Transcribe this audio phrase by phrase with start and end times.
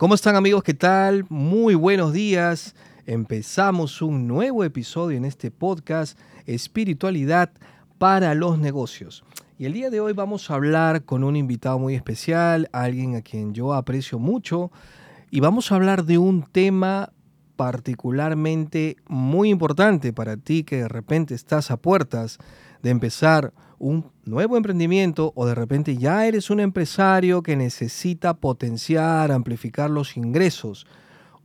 [0.00, 0.62] ¿Cómo están amigos?
[0.62, 1.26] ¿Qué tal?
[1.28, 2.74] Muy buenos días.
[3.04, 7.50] Empezamos un nuevo episodio en este podcast Espiritualidad
[7.98, 9.24] para los negocios.
[9.58, 13.20] Y el día de hoy vamos a hablar con un invitado muy especial, alguien a
[13.20, 14.72] quien yo aprecio mucho,
[15.30, 17.12] y vamos a hablar de un tema
[17.56, 22.38] particularmente muy importante para ti que de repente estás a puertas
[22.82, 29.32] de empezar un nuevo emprendimiento o de repente ya eres un empresario que necesita potenciar,
[29.32, 30.86] amplificar los ingresos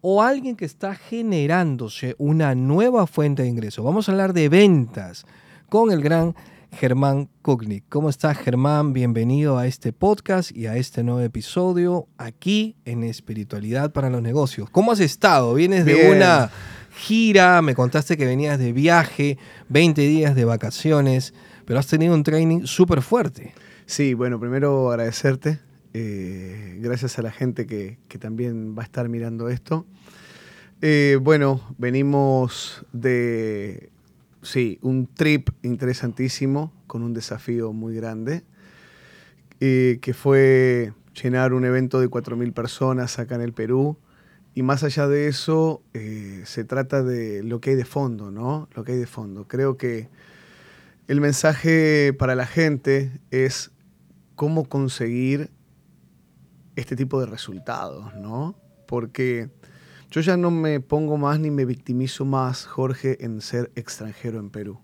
[0.02, 3.84] o alguien que está generándose una nueva fuente de ingresos.
[3.84, 5.26] Vamos a hablar de ventas
[5.70, 6.36] con el gran
[6.74, 7.86] Germán Kugnik.
[7.88, 8.92] ¿Cómo estás, Germán?
[8.92, 14.70] Bienvenido a este podcast y a este nuevo episodio aquí en Espiritualidad para los Negocios.
[14.70, 15.54] ¿Cómo has estado?
[15.54, 16.52] Vienes de una
[16.96, 19.38] gira, me contaste que venías de viaje,
[19.70, 21.34] 20 días de vacaciones,
[21.66, 23.54] pero has tenido un training súper fuerte.
[23.86, 25.60] Sí, bueno, primero agradecerte.
[25.94, 29.86] Eh, gracias a la gente que, también va a estar mirando esto.
[30.82, 33.90] Eh, bueno, venimos de
[34.42, 38.44] sí, un trip interesantísimo con un desafío muy grande,
[39.60, 43.98] eh, que fue llenar un evento de 4.000 personas acá en el Perú.
[44.54, 48.70] Y más allá de eso, se trata de lo que hay de fondo, ¿no?
[48.74, 49.46] Lo que hay de fondo.
[49.48, 50.08] Creo que
[51.08, 53.72] el mensaje para la gente es
[54.36, 55.52] cómo conseguir
[56.76, 58.56] este tipo de resultados, ¿no?
[58.88, 59.50] Porque
[60.12, 64.50] yo ya no me pongo más ni me victimizo más, Jorge, en ser extranjero en
[64.50, 64.80] Perú.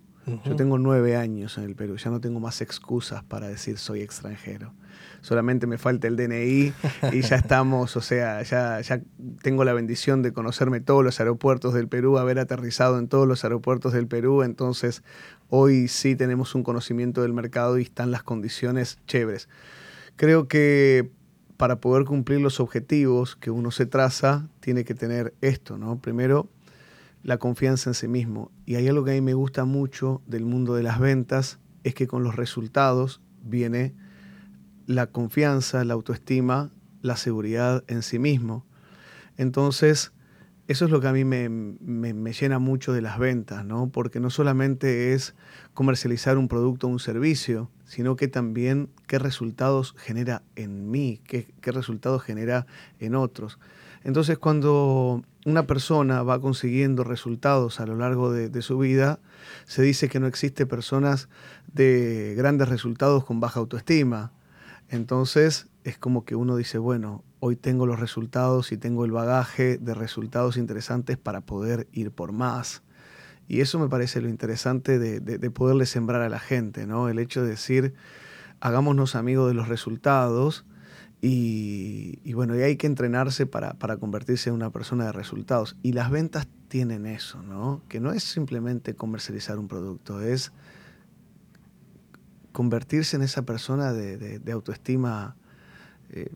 [0.46, 4.02] Yo tengo nueve años en el Perú, ya no tengo más excusas para decir soy
[4.02, 4.74] extranjero.
[5.22, 6.74] Solamente me falta el DNI
[7.14, 9.02] y ya estamos, o sea, ya, ya
[9.42, 13.44] tengo la bendición de conocerme todos los aeropuertos del Perú, haber aterrizado en todos los
[13.44, 15.04] aeropuertos del Perú, entonces
[15.50, 19.48] hoy sí tenemos un conocimiento del mercado y están las condiciones chéveres.
[20.16, 21.12] Creo que
[21.58, 26.00] para poder cumplir los objetivos que uno se traza, tiene que tener esto, ¿no?
[26.00, 26.50] Primero,
[27.22, 28.52] la confianza en sí mismo.
[28.66, 31.94] Y hay algo que a mí me gusta mucho del mundo de las ventas, es
[31.94, 33.94] que con los resultados viene
[34.96, 36.72] la confianza, la autoestima,
[37.02, 38.66] la seguridad en sí mismo.
[39.38, 40.12] Entonces,
[40.68, 43.90] eso es lo que a mí me, me, llena mucho de las ventas, ¿no?
[43.90, 45.36] Porque no solamente es
[45.74, 51.54] comercializar un producto o un servicio, sino que también qué resultados genera en mí, qué,
[51.62, 52.68] qué resultados genera
[53.00, 53.60] en otros.
[54.04, 59.20] Entonces cuando una persona va consiguiendo resultados a lo largo de, su vida,
[59.66, 61.30] se dice que no existe personas
[61.74, 64.32] de grandes resultados con baja autoestima.
[64.92, 69.78] Entonces es como que uno dice, bueno, hoy tengo los resultados y tengo el bagaje
[69.78, 72.84] de resultados interesantes para poder ir por más.
[73.48, 77.10] Y eso me parece lo interesante de, poderle sembrar a la gente, ¿no?
[77.10, 77.94] El hecho de decir,
[78.60, 80.66] hagámonos amigos de los resultados
[81.22, 85.78] y, bueno, y hay que entrenarse para, convertirse en una persona de resultados.
[85.84, 87.82] Y las ventas tienen eso, ¿no?
[87.88, 90.52] Que no es simplemente comercializar un producto, es
[92.52, 95.36] convertirse en esa persona de, autoestima
[96.10, 96.30] eh,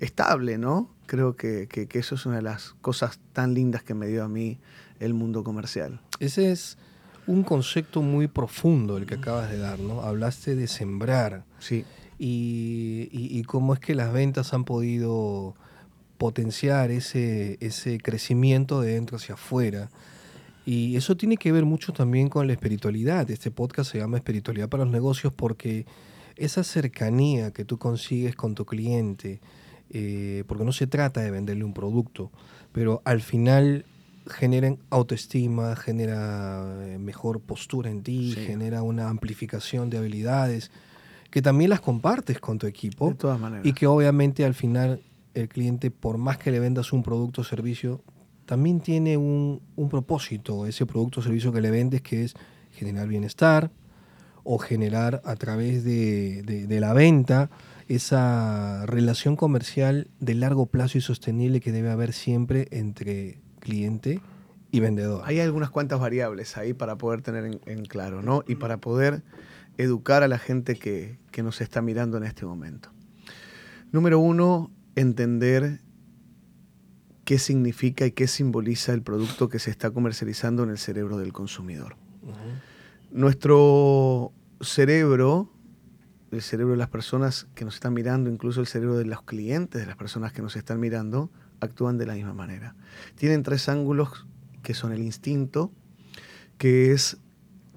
[0.00, 0.90] estable, ¿no?
[1.06, 4.28] Creo que, que, eso es una de las cosas tan lindas que me dio a
[4.28, 4.58] mí
[4.98, 6.00] el mundo comercial.
[6.20, 6.78] Ese es
[7.26, 10.02] un concepto muy profundo el que acabas de dar, ¿no?
[10.02, 11.44] Hablaste de sembrar.
[11.58, 11.84] Sí.
[12.18, 15.54] Y, cómo es que las ventas han podido
[16.18, 19.88] potenciar ese, ese crecimiento de dentro hacia afuera.
[20.66, 23.30] Y eso tiene que ver mucho también con la espiritualidad.
[23.30, 25.86] Este podcast se llama Espiritualidad para los Negocios porque
[26.36, 29.40] esa cercanía que tú consigues con tu cliente,
[29.90, 32.30] eh, porque no se trata de venderle un producto,
[32.72, 33.84] pero al final
[34.26, 40.70] genera autoestima, genera eh, mejor postura en ti, genera una amplificación de habilidades
[41.30, 43.08] que también las compartes con tu equipo.
[43.08, 43.64] De todas maneras.
[43.64, 45.02] Y que obviamente al final
[45.34, 48.02] el cliente, por más que le vendas un producto o servicio,
[48.50, 52.34] también tiene un, propósito, ese producto o servicio que le vendes, que es
[52.72, 53.70] generar bienestar
[54.42, 57.48] o generar a través de, de la venta
[57.86, 64.20] esa relación comercial de largo plazo y sostenible que debe haber siempre entre cliente
[64.72, 65.22] y vendedor.
[65.26, 68.42] Hay algunas cuantas variables ahí para poder tener en, claro, ¿no?
[68.48, 69.22] Y para poder
[69.78, 72.90] educar a la gente que, que nos está mirando en este momento.
[73.92, 75.82] Número uno, entender
[77.30, 81.32] qué significa y qué simboliza el producto que se está comercializando en el cerebro del
[81.32, 81.94] consumidor.
[83.12, 85.48] Nuestro cerebro,
[86.32, 89.80] el cerebro de las personas que nos están mirando, incluso el cerebro de los clientes
[89.80, 91.30] de las personas que nos están mirando,
[91.60, 92.74] actúan de la misma manera.
[93.14, 94.26] Tienen tres ángulos
[94.64, 95.70] que son el instinto,
[96.58, 97.18] que es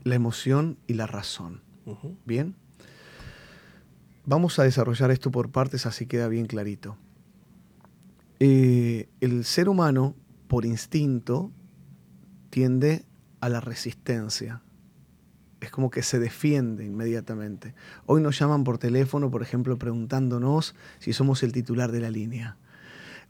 [0.04, 1.62] la emoción y la razón.
[2.26, 2.56] ¿Bien?
[4.26, 6.98] Vamos a desarrollar esto por partes así queda bien clarito.
[8.40, 10.16] Eh, el ser humano,
[10.48, 11.52] por instinto,
[12.50, 13.06] tiende
[13.40, 14.62] a la resistencia.
[15.62, 17.74] Es como que se defiende inmediatamente.
[18.06, 22.58] Hoy nos llaman por teléfono, por ejemplo, preguntándonos si somos el titular de la línea.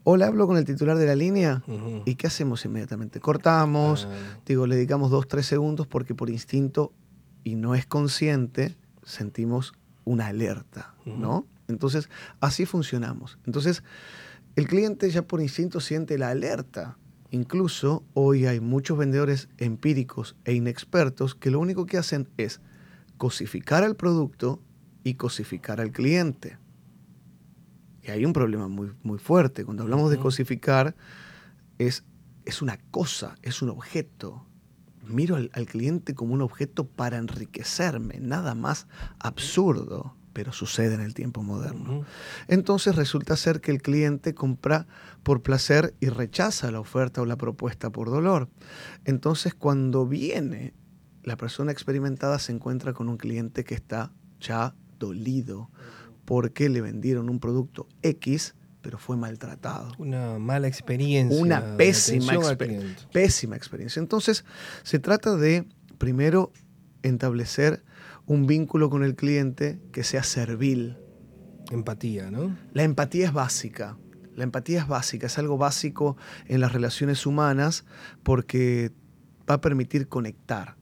[0.03, 1.63] Hola, hablo con el titular de la línea.
[2.05, 3.19] ¿Y qué hacemos inmediatamente?
[3.19, 4.39] Cortamos, Ah.
[4.45, 6.91] digo, le dedicamos dos, tres segundos porque por instinto
[7.43, 9.73] y no es consciente, sentimos
[10.03, 11.45] una alerta, ¿no?
[11.69, 12.09] Entonces,
[12.41, 13.37] así funcionamos.
[13.45, 13.83] Entonces,
[14.55, 16.97] el cliente ya por instinto siente la alerta.
[17.31, 22.61] Incluso hoy hay muchos vendedores empíricos e inexpertos que lo único que hacen es
[23.17, 24.61] cosificar al producto
[25.03, 26.59] y cosificar al cliente.
[28.03, 29.65] Y hay un problema muy, muy fuerte.
[29.65, 30.95] Cuando hablamos de cosificar,
[31.79, 32.03] es,
[32.45, 34.45] es una cosa, es un objeto.
[35.07, 38.87] Miro al, al cliente como un objeto para enriquecerme, nada más
[39.19, 42.05] absurdo, pero sucede en el tiempo moderno.
[42.47, 44.87] Entonces resulta ser que el cliente compra
[45.21, 48.49] por placer y rechaza la oferta o la propuesta por dolor.
[49.05, 50.73] Entonces cuando viene
[51.23, 55.69] la persona experimentada se encuentra con un cliente que está ya dolido
[56.25, 59.91] porque le vendieron un producto X, pero fue maltratado.
[59.97, 61.41] Una mala experiencia.
[61.41, 63.99] Una exper- pésima experiencia.
[64.01, 64.43] Entonces,
[64.83, 65.65] se trata de,
[65.97, 66.51] primero,
[67.01, 67.83] establecer
[68.25, 70.97] un vínculo con el cliente que sea servil.
[71.71, 72.55] Empatía, ¿no?
[72.73, 73.97] La empatía es básica.
[74.35, 76.17] La empatía es básica, es algo básico
[76.47, 77.85] en las relaciones humanas
[78.23, 78.91] porque
[79.49, 80.75] va a permitir conectar.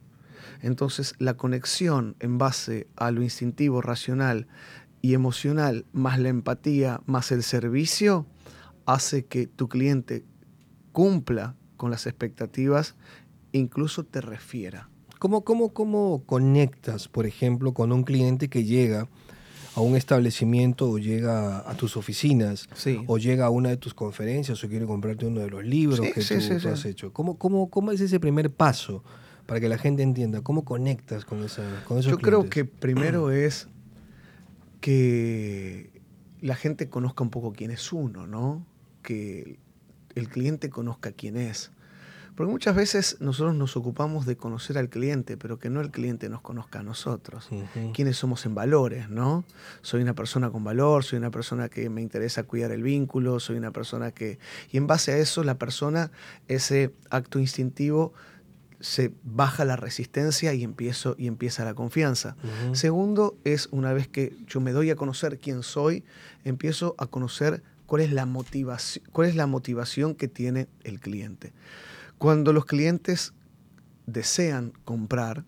[0.60, 4.46] Entonces, la conexión en base a lo instintivo, racional
[5.02, 8.26] y emocional, más la empatía, más el servicio,
[8.86, 10.24] hace que tu cliente
[10.92, 12.94] cumpla con las expectativas,
[13.50, 14.91] incluso te refiera.
[15.22, 19.06] ¿Cómo, cómo, ¿Cómo conectas, por ejemplo, con un cliente que llega
[19.76, 23.04] a un establecimiento o llega a tus oficinas Sí.
[23.06, 26.12] o llega a una de tus conferencias o quiere comprarte uno de los libros Sí,
[26.12, 27.12] que sí, tú, has hecho?
[27.12, 29.04] ¿Cómo, cómo, ¿Cómo es ese primer paso
[29.46, 30.40] para que la gente entienda?
[30.40, 33.68] ¿Cómo conectas con, esa, con esos Yo creo que primero es
[34.80, 36.02] que
[36.40, 38.66] la gente conozca un poco quién es uno, ¿no?
[39.02, 39.60] Que
[40.16, 41.70] el cliente conozca quién es.
[42.34, 46.28] Porque muchas veces nosotros nos ocupamos de conocer al cliente, pero que no el cliente
[46.28, 47.48] nos conozca a nosotros.
[47.92, 49.44] Quiénes somos en valores, ¿no?
[49.82, 53.56] Soy una persona con valor, soy una persona que me interesa cuidar el vínculo, soy
[53.56, 54.38] una persona que...
[54.70, 56.10] Y en base a eso, la persona,
[56.48, 58.14] ese acto instintivo,
[58.80, 62.36] se baja la resistencia y, empiezo, y empieza la confianza.
[62.42, 62.74] Ujú.
[62.74, 66.02] Segundo es una vez que yo me doy a conocer quién soy,
[66.44, 71.52] empiezo a conocer cuál es la motivación, cuál es la motivación que tiene el cliente.
[72.22, 73.34] Cuando los clientes
[74.06, 75.44] desean comprar,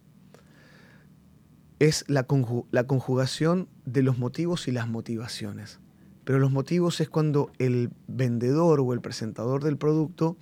[1.79, 5.79] es la, conju- la conjugación de los motivos y las motivaciones.
[6.25, 10.37] Pero los motivos es cuando el vendedor o el presentador del producto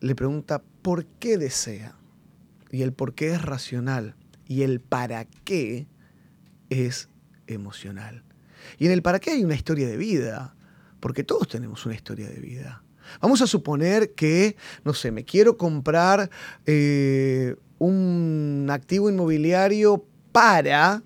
[0.00, 1.98] le pregunta por qué desea.
[2.70, 4.14] Y el por qué es racional.
[4.46, 5.86] Y el para qué
[6.70, 7.10] es
[7.46, 8.24] emocional.
[8.78, 10.54] Y en el para qué hay una historia de vida.
[10.98, 12.82] Porque todos tenemos una historia de vida.
[13.20, 16.30] Vamos a suponer que, no sé, me quiero comprar
[16.66, 21.02] eh, un activo inmobiliario para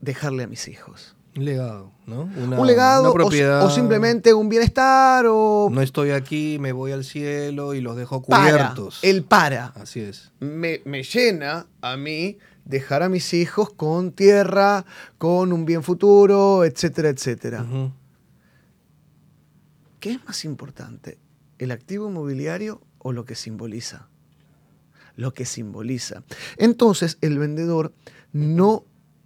[0.00, 1.16] dejarle a mis hijos.
[1.36, 2.30] Un legado, ¿no?
[2.42, 3.62] Una, un legado una propiedad.
[3.64, 8.22] o, simplemente un bienestar o No estoy aquí, me voy al cielo y los dejo
[8.22, 8.42] para.
[8.42, 9.00] cubiertos.
[9.02, 9.66] El para.
[9.76, 10.32] Así es.
[10.40, 14.86] Me, me llena a mí dejar a mis hijos con tierra,
[15.18, 17.62] con un bien futuro, etcétera, etcétera.
[17.62, 17.92] Ujú.
[20.06, 21.18] ¿Qué es más importante?
[21.58, 24.08] ¿El activo inmobiliario o lo que simboliza?
[25.16, 26.22] Lo que simboliza.
[26.58, 27.92] Entonces el vendedor
[28.32, 28.84] no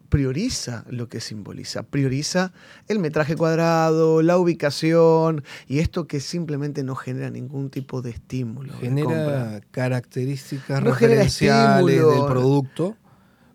[0.09, 2.55] prioriza lo que simboliza, prioriza
[2.89, 8.73] el metraje cuadrado, la ubicación y esto que simplemente no genera ningún tipo de estímulo.
[8.73, 8.79] de.
[8.79, 12.15] Genera características No genera referenciales estímulo.
[12.25, 12.97] del producto,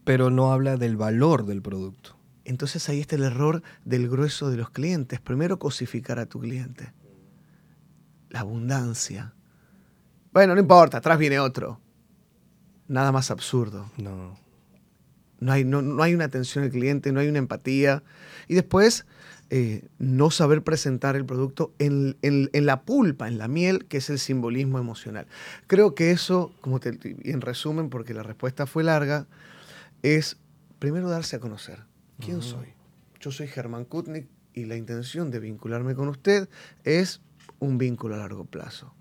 [0.03, 2.15] pero no habla del valor del producto.
[2.43, 5.19] Entonces ahí está el error del grueso de los clientes.
[5.19, 6.93] Primero cosificar a tu cliente.
[8.35, 9.33] La abundancia.
[10.33, 11.79] Bueno, no importa, atrás viene otro.
[12.89, 13.89] Nada más absurdo.
[13.95, 14.37] No.
[15.39, 18.03] No hay, no, no hay una atención al cliente, no hay una empatía.
[18.49, 19.05] Y después,
[19.51, 23.97] eh, no saber presentar el producto en, en- en la pulpa, en la miel, que
[23.99, 25.27] es el simbolismo emocional.
[25.67, 29.27] Creo que eso, como te, en resumen, porque la respuesta fue larga,
[30.03, 30.35] es
[30.79, 31.85] primero darse a conocer.
[32.19, 32.67] ¿Quién soy?
[33.21, 36.49] Yo soy Germán Kutnik y la intención de vincularme con usted
[36.83, 37.21] es
[37.59, 38.93] un vínculo a largo plazo.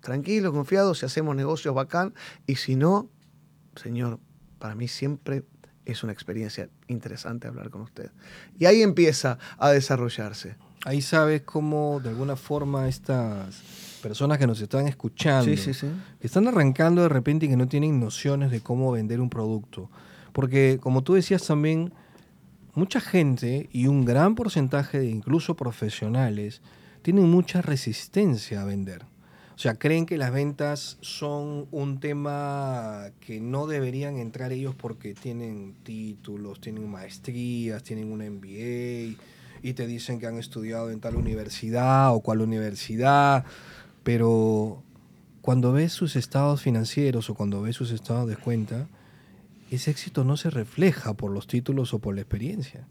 [0.00, 2.12] Tranquilo, confiado, si hacemos negocios bacán
[2.46, 3.08] y si no,
[3.76, 4.20] señor,
[4.58, 5.44] para mí siempre
[5.86, 8.10] es una experiencia interesante hablar con usted.
[8.58, 10.56] Y ahí empieza a desarrollarse.
[10.84, 13.62] Ahí sabes cómo de alguna forma estas
[14.02, 15.86] personas que nos están escuchando, Sí, sí, sí.
[16.20, 19.90] que están arrancando de repente y que no tienen nociones de cómo vender un producto.
[20.32, 21.94] Porque como tú decías también,
[22.74, 26.60] mucha gente y un gran porcentaje de incluso profesionales
[27.04, 29.02] tienen mucha resistencia a vender.
[29.54, 35.12] O sea, creen que las ventas son un tema que no deberían entrar ellos porque
[35.12, 39.18] tienen títulos, tienen maestrías, tienen una MBA
[39.62, 43.44] y te dicen que han estudiado en tal universidad o cual universidad,
[44.02, 44.82] pero
[45.42, 48.88] cuando ves sus estados financieros o cuando ves sus estados de cuenta,
[49.70, 52.88] ese éxito no se refleja por los títulos o por la experiencia.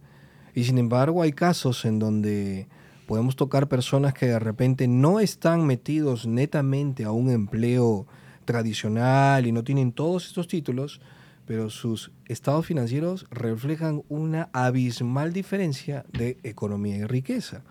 [0.53, 2.67] Y sin embargo hay casos en donde
[3.05, 8.07] podemos tocar personas que de repente no están metidos netamente a un empleo
[8.45, 11.01] tradicional y no tienen todos estos títulos,
[11.45, 17.63] pero sus estados financieros reflejan una abismal diferencia de economía y riqueza.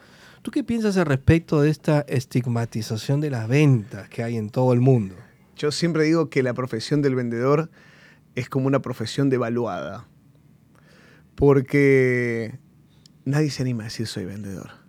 [0.43, 4.73] ¿Tú qué piensas al respecto de esta estigmatización de las ventas que hay en todo
[4.73, 5.15] el mundo?
[5.57, 7.71] Yo siempre digo que la profesión del vendedor
[8.35, 10.09] es como una profesión devaluada.
[11.35, 12.59] Porque
[13.25, 14.82] nadie se anima a decir soy vendedor.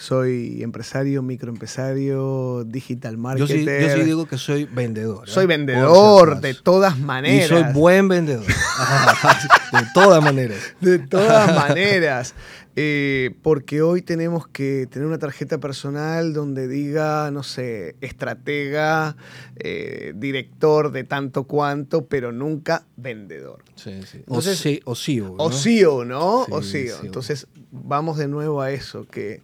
[0.00, 3.82] Soy empresario, microempresario, digital Yo sí, marketer.
[3.90, 5.28] yo sí digo que soy vendedor.
[5.28, 5.30] ¿eh?
[5.30, 7.48] soy si vendedor de todas Y maneras.
[7.48, 8.46] soy buen vendedor.
[9.72, 10.58] de todas maneras.
[10.80, 12.34] De todas maneras.
[12.76, 19.16] Eh, porque hoy tenemos que tener una tarjeta personal donde diga, no sé, estratega,
[19.56, 23.64] eh, director de tanto cuanto, pero nunca vendedor.
[23.74, 24.18] Sí, sí.
[24.18, 25.34] Entonces- o sí, o sí, ¿no?
[25.44, 26.44] O CEO, ¿no?
[26.46, 26.96] Sí, o CEO.
[27.04, 29.42] Entonces, vamos de nuevo a eso, que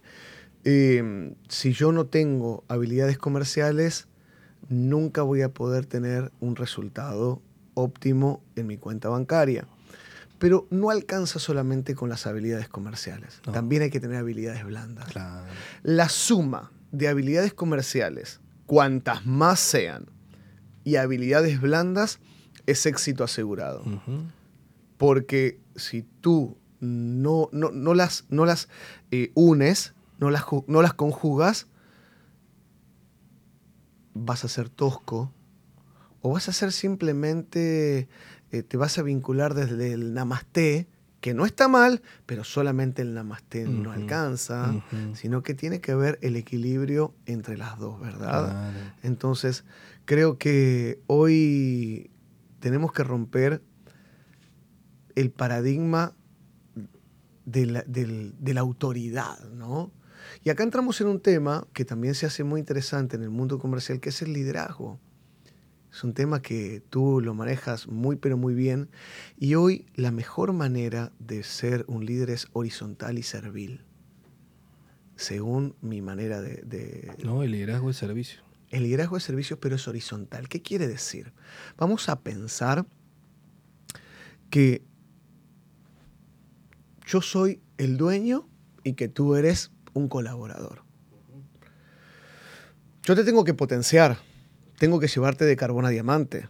[0.69, 4.09] eh, si yo no tengo habilidades comerciales,
[4.67, 7.41] nunca voy a poder tener un resultado
[7.73, 9.65] óptimo en mi cuenta bancaria.
[10.39, 13.41] Pero no alcanza solamente con las habilidades comerciales.
[13.45, 13.53] No.
[13.53, 15.07] También hay que tener habilidades blandas.
[15.07, 15.47] Claro.
[15.83, 20.07] La suma de habilidades comerciales, cuantas más sean,
[20.83, 22.19] y habilidades blandas,
[22.65, 23.85] es éxito asegurado.
[24.97, 28.67] Porque si tú no, no, no las, no las
[29.11, 31.67] eh, unes, no las, no las conjugas,
[34.13, 35.31] vas a ser tosco
[36.21, 38.07] o vas a ser simplemente,
[38.51, 40.87] eh, te vas a vincular desde el namaste,
[41.21, 44.71] que no está mal, pero solamente el namaste no alcanza,
[45.15, 48.51] sino que tiene que ver el equilibrio entre las dos, ¿verdad?
[48.51, 48.79] Claro.
[49.03, 49.63] Entonces,
[50.05, 52.11] creo que hoy
[52.59, 53.61] tenemos que romper
[55.15, 56.13] el paradigma
[57.45, 59.91] de la, del- de la autoridad, ¿no?
[60.43, 63.59] Y acá entramos en un tema que también se hace muy interesante en el mundo
[63.59, 64.99] comercial, que es el liderazgo.
[65.91, 68.89] Es un tema que tú lo manejas muy, pero muy bien.
[69.37, 73.81] Y hoy la mejor manera de ser un líder es horizontal y servil,
[75.15, 78.41] según mi manera de, de- No, el liderazgo es servicio.
[78.69, 80.47] el liderazgo de servicios, pero es horizontal.
[80.49, 81.33] ¿Qué quiere decir?
[81.77, 82.85] Vamos a pensar
[84.51, 84.83] que
[87.05, 88.47] yo soy el dueño
[88.83, 90.83] y que tú eres un colaborador.
[93.03, 94.17] Yo te tengo que potenciar,
[94.77, 96.49] tengo que llevarte de carbón a diamante.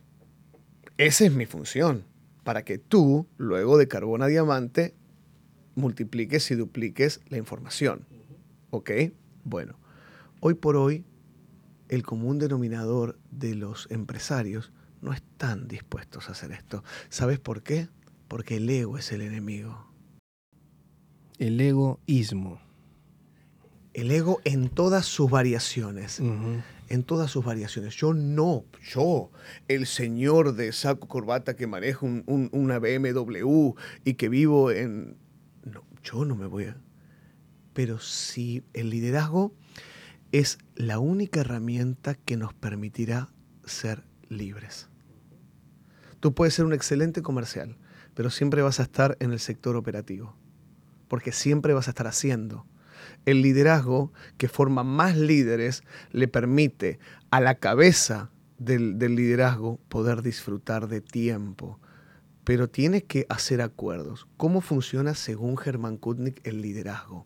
[0.98, 2.04] Esa es mi función,
[2.44, 4.96] para que tú, luego de carbón a diamante,
[5.76, 8.06] multipliques y dupliques la información.
[8.72, 8.92] ¿Ok?
[9.44, 9.78] Bueno,
[10.40, 11.06] hoy por hoy
[11.90, 16.84] el común denominador de los empresarios no están dispuestos a hacer esto.
[17.10, 17.88] ¿Sabes por qué?
[18.28, 19.88] Porque el ego es el enemigo.
[21.38, 22.60] El egoísmo.
[23.98, 26.20] El ego en todas sus variaciones.
[26.20, 27.96] En todas sus variaciones.
[27.96, 28.64] Yo no,
[28.94, 29.32] yo,
[29.68, 33.74] el señor de saco corbata que maneja un- un- una BMW
[34.06, 35.18] y que vivo en...
[35.66, 36.78] No, yo no me voy a...
[37.74, 39.56] Pero si el liderazgo
[40.32, 43.30] es la única herramienta que nos permitirá
[43.66, 44.90] ser libres.
[46.20, 47.78] Tú puedes ser un excelente comercial,
[48.14, 50.36] pero siempre vas a estar en el sector operativo,
[51.08, 52.68] porque siempre vas a estar haciendo.
[53.28, 56.98] El liderazgo que forma más líderes le permite
[57.30, 61.78] a la cabeza del, del liderazgo poder disfrutar de tiempo,
[62.46, 64.30] pero tiene que hacer acuerdos.
[64.38, 67.26] ¿Cómo funciona según Germán Kutnik el liderazgo?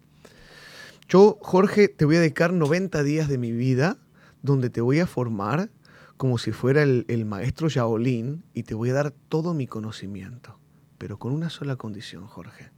[1.07, 3.99] Yo, Jorge, te voy a dedicar 90 días de mi vida
[4.41, 5.69] donde te voy a formar
[6.17, 10.57] como si fuera el, el maestro Shaolin y te voy a dar todo mi conocimiento,
[10.97, 12.71] pero con una sola condición, Jorge,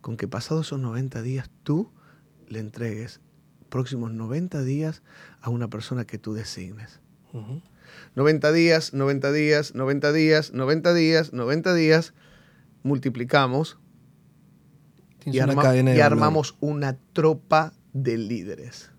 [0.00, 1.90] con que pasados esos 90 días tú
[2.52, 3.20] le entregues
[3.68, 5.02] próximos 90 días
[5.40, 7.00] a una persona que tú designes.
[7.32, 7.62] Ujú.
[8.14, 12.14] 90 días, 90 días, 90 días, 90 días, 90 días,
[12.82, 13.78] multiplicamos
[15.24, 18.90] y, armamos una tropa de líderes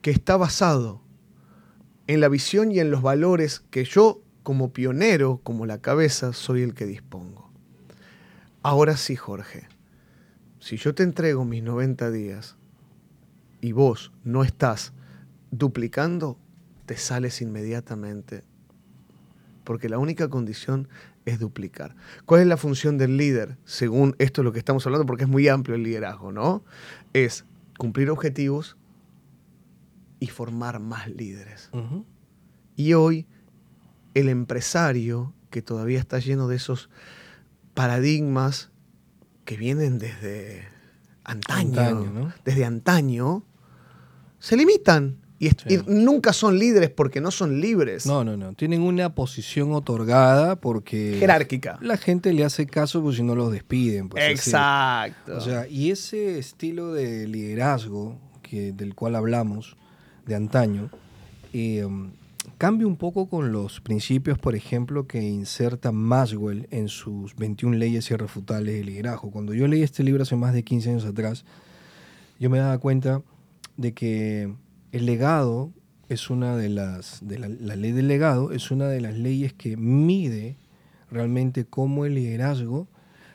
[0.00, 1.02] que está basado
[2.06, 6.62] en la visión y en los valores que yo como pionero, como la cabeza, soy
[6.62, 7.50] el que dispongo.
[8.62, 9.68] Ahora sí, Jorge,
[10.58, 12.56] si yo te entrego mis 90 días
[13.62, 14.92] y vos no estás
[15.50, 16.36] duplicando,
[16.84, 18.44] te sales inmediatamente.
[19.64, 20.88] Porque la única condición
[21.24, 21.94] es duplicar.
[22.26, 23.56] ¿Cuál es la función del líder?
[23.64, 26.64] Según esto es lo que estamos hablando, porque es muy amplio el liderazgo, ¿no?
[27.12, 27.44] Es
[27.78, 28.76] cumplir objetivos
[30.18, 31.70] y formar más líderes.
[32.74, 33.26] Y hoy
[34.14, 36.90] el empresario, que todavía está lleno de esos
[37.74, 38.72] paradigmas
[39.44, 40.64] que vienen desde
[41.24, 43.44] antaño, desde antaño,
[44.42, 45.18] se limitan.
[45.38, 45.50] Y,
[45.86, 48.06] nunca son líderes porque no son libres.
[48.06, 48.54] No, no, no.
[48.54, 51.16] Tienen una posición otorgada porque...
[51.18, 51.78] Jerárquica.
[51.80, 54.08] La gente le hace caso porque si no los despiden.
[54.08, 55.36] Pues, Exacto.
[55.36, 59.76] O sea, y ese estilo de liderazgo que, del cual hablamos
[60.26, 60.90] de antaño,
[61.52, 61.84] eh,
[62.56, 68.08] cambia un poco con los principios, por ejemplo, que inserta Maswell en sus 21 leyes
[68.12, 69.32] irrefutables de liderazgo.
[69.32, 71.44] Cuando yo leí este libro hace más de 15 años atrás,
[72.38, 73.22] yo me daba cuenta
[73.82, 74.54] de que
[74.92, 75.72] el legado
[76.08, 79.76] es una de las, de la, ley del legado es una de las leyes que
[79.76, 80.56] mide
[81.10, 82.88] realmente cómo el liderazgo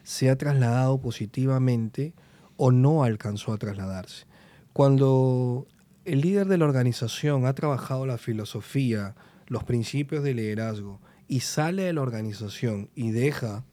[0.04, 2.14] se ha trasladado positivamente
[2.56, 4.26] o no alcanzó a trasladarse.
[4.74, 5.68] Cuando
[6.06, 9.16] el líder de la organización ha trabajado la filosofía,
[9.48, 13.66] los principios de liderazgo y sale de la organización y deja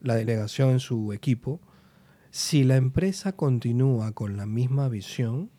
[0.00, 1.60] la delegación en su equipo,
[2.30, 5.50] si la empresa continúa con la misma visión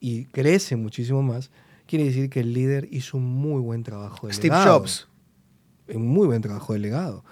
[0.00, 1.50] y crece muchísimo más,
[1.86, 5.06] quiere decir que el líder hizo un muy buen trabajo de Steve Jobs.
[5.92, 7.24] Un muy buen trabajo de legado.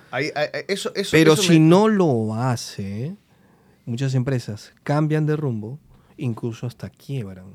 [1.12, 3.16] Pero si no lo hace,
[3.86, 5.78] muchas empresas cambian de rumbo,
[6.16, 7.54] incluso hasta quiebran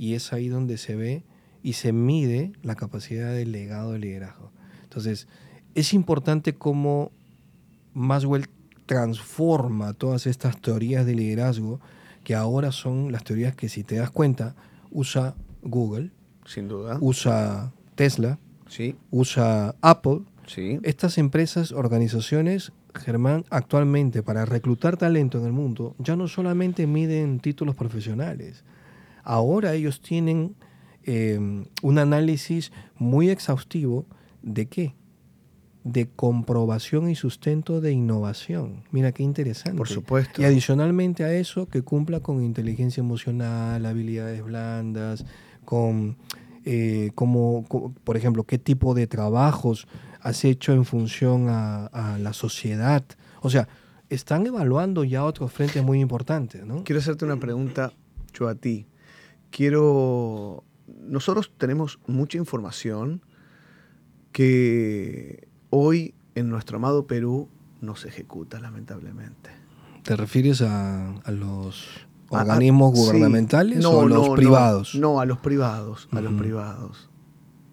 [0.00, 1.24] y es ahí donde se ve
[1.62, 4.50] y se mide la capacidad del legado de liderazgo.
[4.82, 5.28] Entonces,
[5.74, 7.12] es importante cómo
[7.92, 8.48] Maswell
[8.86, 11.80] transforma todas estas teorías de liderazgo,
[12.24, 14.54] que ahora son las teorías que, si te das cuenta,
[14.90, 16.10] usa Google.
[16.44, 16.98] Sin duda.
[17.00, 18.38] Usa Tesla.
[18.68, 18.96] Sí.
[19.10, 20.20] Usa Apple.
[20.46, 20.78] Sí.
[20.82, 27.40] Estas empresas, organizaciones, Germán, actualmente para reclutar talento en el mundo, ya no solamente miden
[27.40, 28.64] títulos profesionales,
[29.22, 30.56] Ahora ellos tienen
[31.04, 34.06] em, un análisis muy exhaustivo
[34.42, 34.94] de qué?
[35.82, 38.84] De comprobación y sustento de innovación.
[38.90, 39.78] Mira qué interesante.
[39.78, 40.42] Por supuesto.
[40.42, 45.24] Y adicionalmente a eso, que cumpla con inteligencia emocional, habilidades blandas,
[45.64, 46.16] con,
[46.64, 47.64] eh, como,
[48.04, 49.88] por ejemplo, qué tipo de trabajos
[50.20, 53.04] has hecho en función a, a la sociedad.
[53.40, 53.68] O sea,
[54.10, 56.84] están evaluando ya otros frentes muy importantes, ¿no?
[56.84, 57.92] Quiero hacerte una pregunta,
[58.34, 58.86] yo a ti
[59.50, 60.64] quiero...
[60.86, 63.22] Nosotros tenemos mucha información
[64.32, 67.48] que hoy en nuestro amado Perú
[67.80, 69.50] no se ejecuta, lamentablemente.
[70.02, 71.88] ¿Te refieres a, los
[72.28, 74.94] organismos gubernamentales o a los privados?
[74.94, 77.10] No, a los privados, a los privados.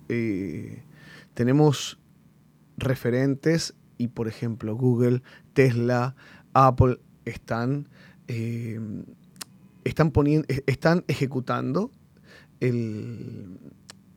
[0.10, 0.84] Eh,
[1.34, 2.00] tenemos
[2.78, 5.22] referentes y, por ejemplo, Google,
[5.54, 6.16] Tesla,
[6.54, 7.88] Apple están
[8.28, 8.80] eh,
[9.84, 11.92] están, poniendo, están ejecutando
[12.60, 13.58] el,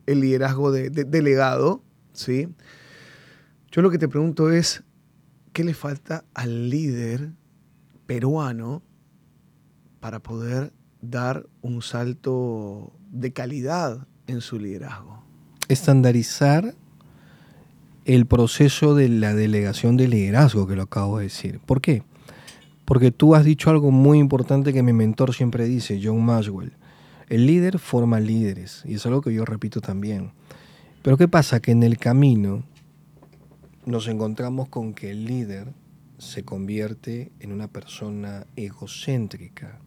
[0.05, 1.81] liderazgo de, delegado,
[2.13, 2.49] ¿sí?
[3.71, 4.83] Yo lo que te pregunto es,
[5.53, 7.31] ¿qué le falta al líder
[8.05, 8.83] peruano
[10.01, 15.23] para poder dar un salto de calidad en su liderazgo?
[15.69, 16.75] Estandarizar
[18.03, 21.61] el proceso de la delegación de liderazgo que lo acabo de decir.
[21.65, 22.03] ¿Por qué?
[22.83, 26.73] Porque tú has dicho algo muy importante que mi mentor siempre dice, John Maswell.
[27.29, 30.33] El líder forma líderes, y es algo que yo repito también.
[31.03, 31.61] Pero ¿qué pasa?
[31.61, 32.65] Que en el camino
[33.85, 35.73] nos encontramos con que el líder
[36.17, 39.79] se convierte en una persona egocéntrica.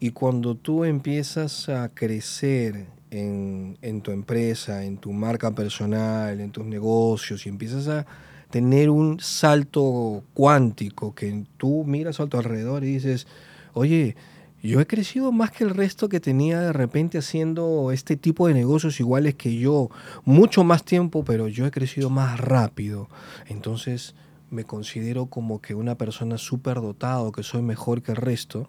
[0.00, 6.50] Y cuando tú empiezas a crecer en, en, tu empresa, en tu marca personal, en
[6.50, 8.06] tus negocios, y empiezas a
[8.50, 13.26] tener un salto cuántico, que tú miras a tu alrededor y dices,
[13.74, 14.16] oye,
[14.62, 18.54] yo he crecido más que el resto que tenía de repente haciendo este tipo de
[18.54, 19.90] negocios iguales que yo,
[20.24, 23.08] mucho más tiempo, pero yo he crecido más rápido.
[23.46, 24.14] Entonces
[24.50, 28.68] me considero como que una persona súper dotado, que soy mejor que el resto.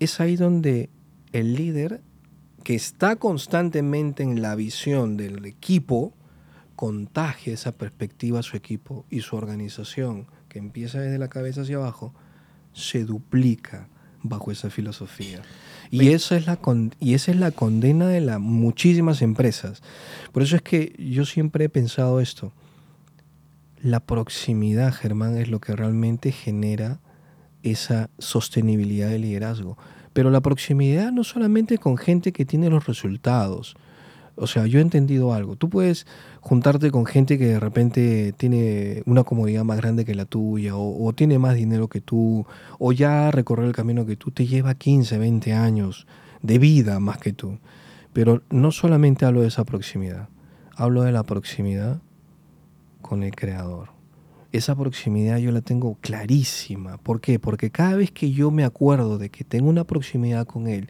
[0.00, 0.88] Es ahí donde
[1.32, 2.00] el líder,
[2.62, 6.14] que está constantemente en la visión del equipo,
[6.76, 11.76] contagie esa perspectiva a su equipo y su organización, que empieza desde la cabeza hacia
[11.76, 12.14] abajo,
[12.72, 13.88] se duplica
[14.24, 15.42] bajo esa filosofía.
[15.90, 16.58] Y, esa es la
[16.98, 19.82] y esa es la condena de las muchísimas empresas.
[20.32, 22.52] Por eso es que yo siempre he pensado esto.
[23.80, 27.00] La proximidad, Germán, es lo que realmente genera
[27.62, 29.76] esa sostenibilidad del liderazgo.
[30.14, 33.76] Pero la proximidad no solamente con gente que tiene los resultados.
[34.36, 35.56] O sea, yo he entendido algo.
[35.56, 36.06] Tú puedes
[36.40, 41.12] juntarte con gente que de repente tiene una comodidad más grande que la tuya, o,
[41.12, 42.46] tiene más dinero que tú,
[42.78, 46.06] o ya recorrer el camino que tú, te lleva 15, 20 años
[46.42, 47.58] de vida más que tú.
[48.12, 50.28] Pero no solamente hablo de esa proximidad,
[50.76, 52.00] hablo de la proximidad
[53.02, 53.94] con el Creador
[54.56, 56.96] esa proximidad yo la tengo clarísima.
[56.98, 57.40] ¿Por qué?
[57.40, 60.88] Porque cada vez que yo me acuerdo de que tengo una proximidad con Él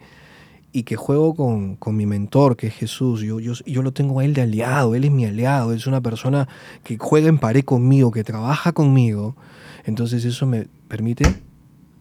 [0.77, 4.25] y que juego con, mi mentor, que es Jesús, yo, yo, yo, lo tengo a
[4.25, 6.49] Él de aliado, Él es mi aliado, es una persona
[6.83, 9.37] que juega en pared conmigo, que trabaja conmigo,
[9.85, 11.25] entonces eso me permite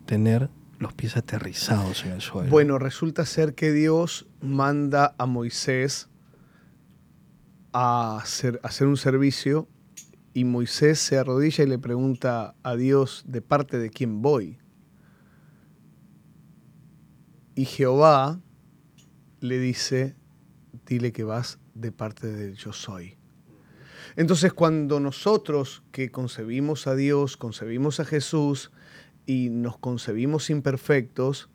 [0.08, 2.50] tener los pies aterrizados en el suelo.
[2.50, 6.10] Bueno, resulta ser que Dios manda a Moisés
[7.74, 9.68] a hacer, a hacer un servicio
[10.34, 14.58] y Moisés se arrodilla y le pregunta a Dios de parte de quién voy.
[17.54, 18.40] Y Jehová
[19.44, 20.16] le dice,
[20.86, 23.18] dile que vas de parte de yo soy.
[24.16, 28.72] Entonces cuando nosotros que concebimos a Dios, concebimos a Jesús
[29.26, 31.50] y nos concebimos imperfectos,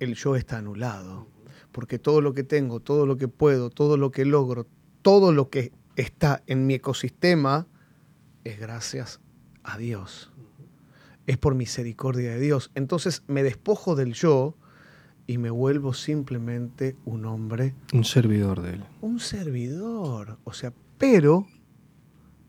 [0.00, 1.28] el yo está anulado.
[1.70, 4.66] Porque todo lo que tengo, todo lo que puedo, todo lo que logro,
[5.02, 7.68] todo lo que está en mi ecosistema,
[8.42, 9.20] es gracias
[9.62, 10.32] a Dios.
[11.28, 12.72] Es por misericordia de Dios.
[12.74, 14.56] Entonces me despojo del yo
[15.28, 17.74] y me vuelvo simplemente un hombre.
[17.92, 18.84] Un servidor de Él.
[19.02, 20.38] Un servidor.
[20.44, 21.46] O sea, pero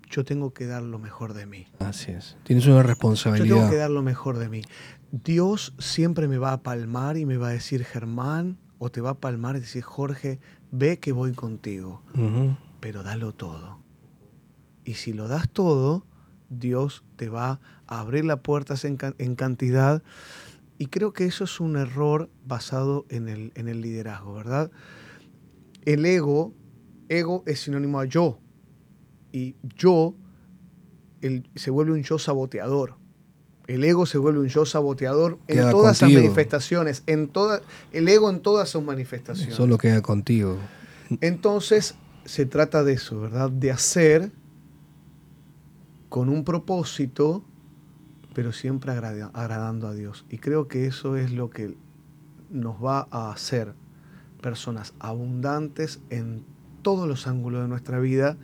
[0.10, 1.68] yo tengo que dar lo mejor de mí.
[1.80, 2.38] Así es.
[2.46, 3.48] Tienes una responsabilidad.
[3.48, 4.62] Yo tengo que dar lo mejor de mí.
[5.12, 9.12] Dios siempre me va a palmar y me va a decir, Germán, o te va
[9.12, 10.40] a palmar y decir, Jorge,
[10.72, 12.02] ve que voy contigo.
[12.80, 13.80] Pero dalo todo.
[14.86, 16.06] Y si lo das todo,
[16.50, 18.96] Dios te va a abrir las puertas en,
[19.36, 20.02] cantidad.
[20.80, 24.72] Y creo que eso es un error basado en el, en el liderazgo, ¿verdad?
[25.84, 26.54] El ego,
[27.10, 28.40] ego es sinónimo a yo.
[29.34, 30.16] Y yo
[31.56, 32.96] se vuelve un yo saboteador.
[33.68, 37.62] El ego se vuelve un yo saboteador en todas sus manifestaciones, en toda,
[37.92, 39.54] el ego en todas sus manifestaciones.
[39.54, 40.58] Solo queda contigo.
[41.22, 43.52] Entonces se trata de eso, ¿verdad?
[43.52, 44.32] De hacer
[46.08, 47.44] con un propósito,
[48.40, 50.24] pero siempre agradando a Dios.
[50.30, 51.76] Y creo que eso es lo que
[52.50, 53.74] nos va a hacer
[54.40, 56.46] personas abundantes en
[56.82, 58.38] todos los ángulos de nuestra vida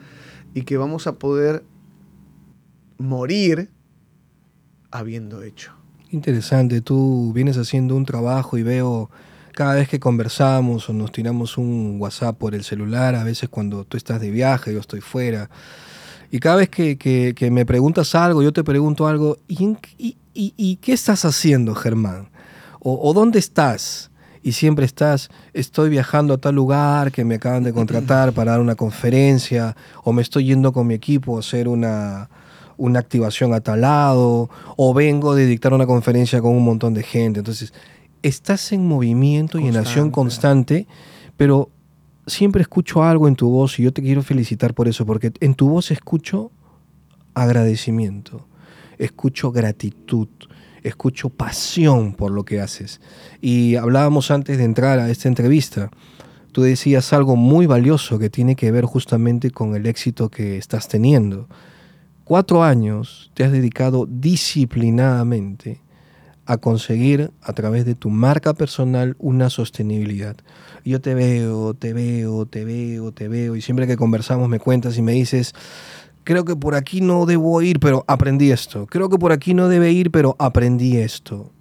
[0.53, 1.63] y que vamos a poder
[2.97, 3.69] morir
[4.91, 5.71] habiendo hecho.
[6.11, 9.09] Interesante, tú vienes haciendo un trabajo y veo
[9.53, 13.85] cada vez que conversamos o nos tiramos un WhatsApp por el celular, a veces cuando
[13.85, 15.49] tú estás de viaje, yo estoy fuera,
[16.35, 21.73] y cada vez que, me preguntas algo, yo te pregunto algo, ¿y, qué estás haciendo,
[21.75, 22.27] Germán?
[22.81, 24.11] O, dónde estás?
[24.43, 28.59] Y siempre estás, estoy viajando a tal lugar que me acaban de contratar para dar
[28.59, 32.29] una conferencia, o me estoy yendo con mi equipo a hacer una,
[32.75, 37.03] una activación a tal lado, o vengo de dictar una conferencia con un montón de
[37.03, 37.39] gente.
[37.39, 37.71] Entonces,
[38.23, 40.85] estás en movimiento y en acción constante,
[41.37, 41.69] pero
[42.27, 45.53] siempre escucho algo en tu voz y yo te quiero felicitar por eso, porque en
[45.53, 46.51] tu voz escucho
[47.33, 48.47] agradecimiento,
[48.97, 50.27] escucho gratitud,
[50.83, 53.01] escucho pasión por lo que haces.
[53.41, 55.91] Y hablábamos antes de entrar a esta entrevista,
[56.51, 60.87] tú decías algo muy valioso que tiene que ver justamente con el éxito que estás
[60.87, 61.47] teniendo.
[62.23, 65.84] Cuatro años te has dedicado disciplinadamente
[66.45, 70.35] a conseguir a través de tu marca personal una sostenibilidad.
[70.83, 74.97] Yo te veo, te veo, te veo, te veo y siempre que conversamos me cuentas
[74.97, 75.53] y me dices,
[76.23, 78.85] creo que por aquí no debo ir, pero aprendí esto.
[78.85, 81.51] Creo que por aquí no debe ir, pero aprendí esto.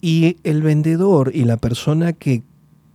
[0.00, 2.42] Y el vendedor y la persona que,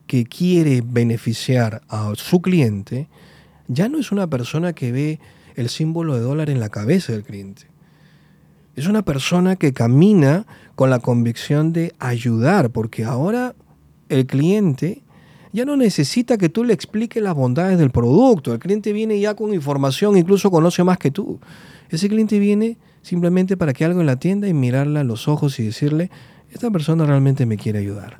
[0.07, 3.09] que quiere beneficiar a su cliente
[3.67, 5.19] ya no es una persona que ve
[5.55, 7.67] el símbolo de dólar en la cabeza del cliente
[8.77, 10.45] es una persona que camina
[10.77, 13.55] con la convicción de ayudar, porque ahora
[14.09, 15.01] el cliente
[15.51, 18.53] ya no necesita que tú le expliques las bondades del producto.
[18.53, 21.39] El cliente viene ya con información, incluso conoce más que tú.
[21.89, 25.59] Ese cliente viene simplemente para que algo en la tienda y mirarla a los ojos
[25.59, 26.11] y decirle,
[26.51, 28.19] esta persona realmente me quiere ayudar.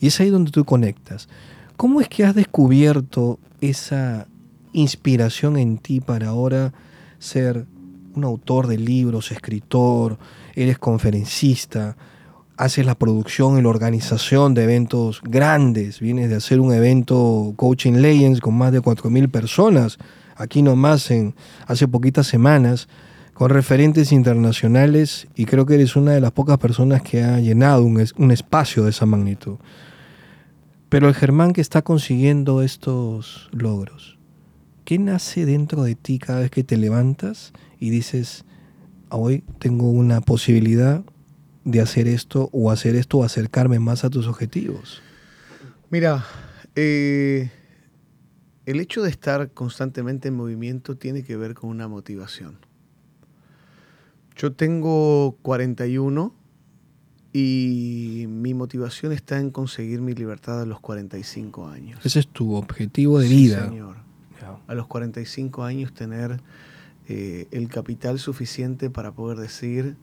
[0.00, 1.28] Y es ahí donde tú conectas.
[1.76, 4.26] ¿Cómo es que has descubierto esa
[4.72, 6.72] inspiración en ti para ahora
[7.18, 7.66] ser
[8.14, 10.18] un autor de libros, escritor,
[10.54, 11.96] eres conferencista.
[12.56, 16.00] haces la producción y la organización de eventos grandes.
[16.00, 19.98] Vienes de hacer un evento Coaching Legends con más de 4.000 personas,
[20.36, 21.34] aquí nomás en,
[21.66, 22.86] hace poquitas semanas,
[23.40, 27.84] con referentes internacionales y creo que eres una de las pocas personas que ha llenado
[27.84, 29.56] un, un espacio de esa magnitud.
[30.90, 34.18] Pero el Germán que está consiguiendo estos logros,
[34.84, 38.44] ¿qué nace dentro de ti cada vez que te levantas y dices,
[39.10, 41.04] hoy tengo una posibilidad
[41.64, 45.02] de hacer esto o hacer esto o acercarme más a tus objetivos?
[45.90, 46.24] Mira,
[46.76, 47.50] eh,
[48.66, 52.58] el hecho de estar constantemente en movimiento tiene que ver con una motivación.
[54.36, 56.34] Yo tengo 41
[57.32, 62.00] y mi motivación está en conseguir mi libertad a los 45 años.
[62.04, 63.68] Ese es tu objetivo de vida.
[63.68, 63.96] Señor.
[64.66, 66.40] A los 45 años tener
[67.12, 69.96] eh, el capital suficiente para poder decir,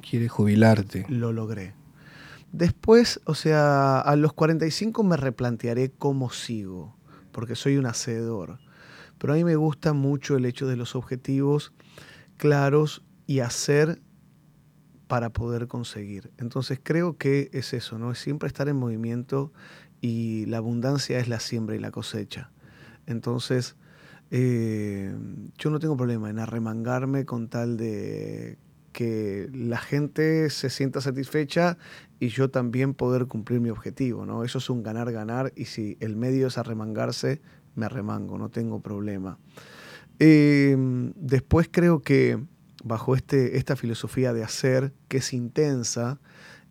[0.00, 1.04] Quieres jubilarte.
[1.10, 1.74] Lo logré.
[2.52, 6.96] Después, o sea, a los 45 me replantearé cómo sigo,
[7.32, 8.58] porque soy un hacedor.
[9.18, 11.74] Pero a mí me gusta mucho el hecho de los objetivos
[12.38, 14.00] claros y hacer
[15.06, 16.30] para poder conseguir.
[16.38, 18.12] Entonces creo que es eso, ¿no?
[18.12, 19.52] Es siempre estar en movimiento
[20.00, 22.52] y la abundancia es la siembra y la cosecha.
[23.04, 23.76] Entonces,
[24.30, 25.14] eh,
[25.56, 28.58] yo no tengo problema en arremangarme con tal de
[28.92, 31.78] que la gente se sienta satisfecha
[32.18, 34.44] y yo también poder cumplir mi objetivo, ¿no?
[34.44, 37.40] Eso es un ganar-ganar y si el medio es arremangarse,
[37.74, 39.38] me arremango, no tengo problema.
[40.18, 42.42] Em, después creo que
[42.82, 46.18] bajo este, esta filosofía de hacer, que es intensa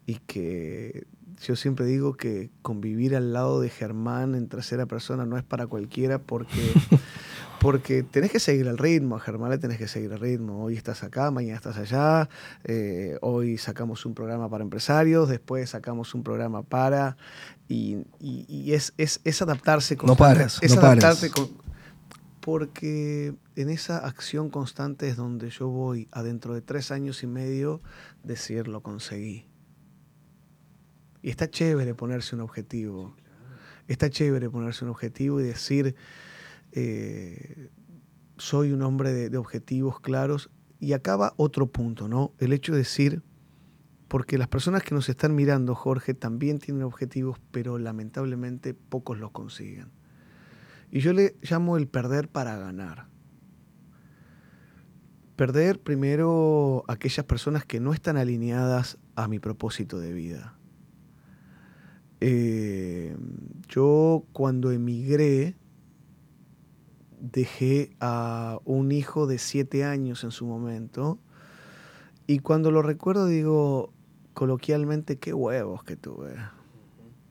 [0.06, 1.08] y que
[1.42, 5.68] yo siempre digo que convivir al lado de Germán en tercera persona no es para
[5.68, 6.74] cualquiera porque
[7.68, 10.64] Porque tenés que seguir el ritmo, a Germán le tenés que seguir el ritmo.
[10.64, 12.30] Hoy estás acá, mañana estás allá,
[12.64, 17.18] eh, hoy sacamos un programa para empresarios, después sacamos un programa para...
[17.68, 18.06] Y,
[18.72, 20.08] es, es, adaptarse con...
[20.08, 21.50] No paras, es no adaptarse Con,
[22.40, 27.28] porque en esa acción constante es donde yo voy a dentro de tres años y
[27.28, 27.82] medio
[28.24, 29.46] decir lo conseguí.
[31.22, 33.14] Y está chévere ponerse un objetivo.
[33.90, 35.98] Está chévere ponerse un objetivo y decir
[36.72, 37.70] eh,
[38.38, 40.50] soy un hombre de, objetivos claros.
[40.80, 42.34] Y acaba otro punto, ¿no?
[42.38, 43.24] El hecho de decir,
[44.08, 49.32] porque las personas que nos están mirando, Jorge, también tienen objetivos, pero lamentablemente pocos los
[49.32, 49.90] consiguen.
[50.92, 53.08] Y yo le llamo el perder para ganar.
[55.36, 60.58] Perder primero aquellas personas que no están alineadas a mi propósito de vida.
[62.20, 63.16] Eh,
[63.68, 65.56] yo cuando emigré,
[67.20, 71.20] dejé a un hijo de siete años en su momento.
[72.26, 73.94] Y cuando lo recuerdo digo
[74.34, 76.36] coloquialmente, qué huevos que tuve.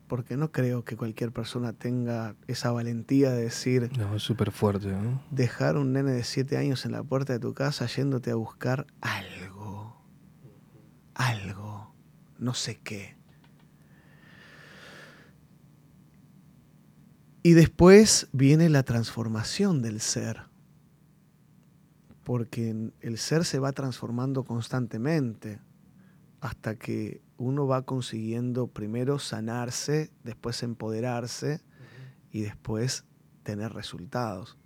[0.07, 3.91] Porque no creo que cualquier persona tenga esa valentía de decir...
[3.97, 4.93] No, es súper fuerte.
[5.31, 8.87] Dejar un nene de siete años en la puerta de tu casa yéndote a buscar
[9.01, 10.01] algo.
[11.13, 11.93] Algo.
[12.39, 13.16] No sé qué.
[17.47, 20.41] Y después viene la transformación del ser,
[22.25, 25.61] porque el ser se va transformando constantemente
[26.41, 31.61] hasta que uno va consiguiendo primero sanarse, después empoderarse
[32.33, 33.05] y después
[33.43, 34.57] tener resultados.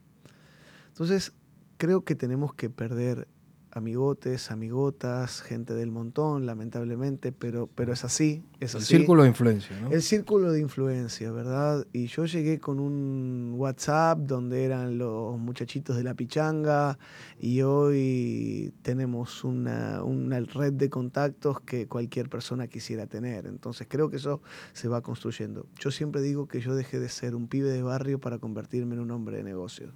[0.87, 1.33] Entonces,
[1.77, 3.27] creo que tenemos que perder
[3.71, 9.79] amigotes, amigotas, gente del montón, lamentablemente, pero, pero es así, es El círculo de influencia,
[9.79, 9.91] ¿no?
[9.91, 11.88] El círculo de influencia, ¿verdad?
[11.93, 16.99] Y yo llegué con un WhatsApp donde eran los muchachitos de la pichanga
[17.39, 23.45] y hoy tenemos una, una red de contactos que cualquier persona quisiera tener.
[23.45, 24.41] Entonces creo que eso
[24.73, 25.65] se va construyendo.
[25.79, 29.01] Yo siempre digo que yo dejé de ser un pibe de barrio para convertirme en
[29.01, 29.91] un hombre de negocio.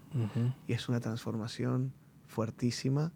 [0.67, 1.91] Y es una transformación
[2.27, 3.11] fuertísima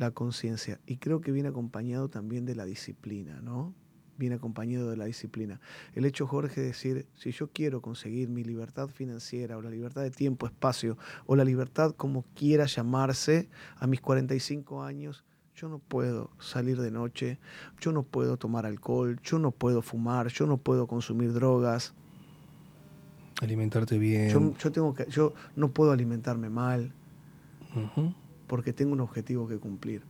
[0.00, 0.80] la conciencia.
[0.86, 3.74] Y creo que viene acompañado también de la disciplina, ¿no?
[4.16, 5.60] Viene acompañado de la disciplina.
[5.94, 10.02] El hecho, Jorge, de decir, si yo quiero conseguir mi libertad financiera o la libertad
[10.02, 15.78] de tiempo, espacio, o la libertad como quiera llamarse, a mis 45 años, yo no
[15.78, 17.38] puedo salir de noche,
[17.78, 21.92] yo no puedo tomar alcohol, yo no puedo fumar, yo no puedo consumir drogas.
[23.42, 24.30] Alimentarte bien.
[24.30, 26.94] Yo, tengo que, yo no puedo alimentarme mal
[28.50, 30.02] porque tengo un objetivo que cumplir.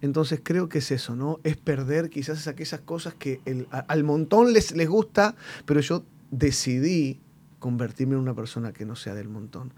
[0.00, 1.38] Entonces creo que es eso, ¿no?
[1.44, 5.36] Es perder quizás aquellas cosas que al montón les, les gusta,
[5.66, 7.20] pero yo decidí
[7.58, 9.74] convertirme en una persona que no sea del montón.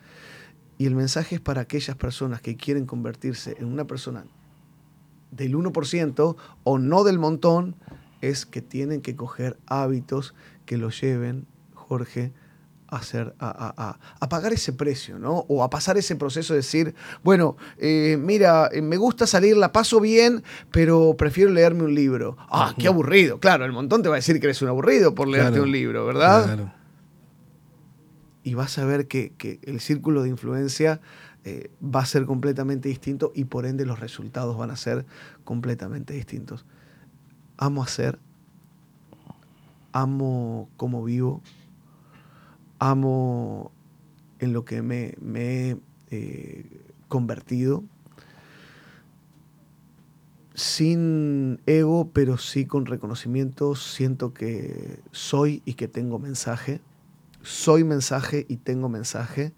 [0.78, 4.24] Y el mensaje es para aquellas personas que quieren convertirse en una persona
[5.32, 7.74] del 1% o no del montón,
[8.20, 10.32] es que tienen que coger hábitos
[10.64, 12.32] que los lleven, Jorge,
[12.88, 15.44] a, hacer, a, pagar ese precio, ¿no?
[15.48, 19.72] O a pasar ese proceso de decir, bueno, eh, mira, eh, me gusta salir, la
[19.72, 22.36] paso bien, pero prefiero leerme un libro.
[22.48, 23.40] Ah, qué aburrido.
[23.40, 26.06] Claro, el montón te va a decir que eres un aburrido por leerte un libro,
[26.06, 26.44] ¿verdad?
[26.44, 26.72] Claro.
[28.42, 31.00] Y vas a ver que, el círculo de influencia
[31.44, 35.04] eh, va a ser completamente distinto y por ende los resultados van a ser
[35.44, 36.64] completamente distintos.
[37.56, 38.20] Amo hacer,
[39.92, 41.42] amo cómo vivo,
[42.78, 43.72] amo
[44.38, 45.76] en lo que me, he
[46.10, 47.84] eh, convertido,
[50.54, 56.80] sin ego, pero sí con reconocimiento, siento que soy y que tengo mensaje,
[57.42, 59.52] soy mensaje y tengo mensaje,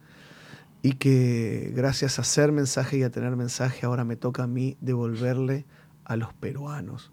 [0.83, 4.77] y que gracias a ser mensaje y a tener mensaje, ahora me toca a mí
[4.81, 5.67] devolverle
[6.05, 7.13] a los peruanos.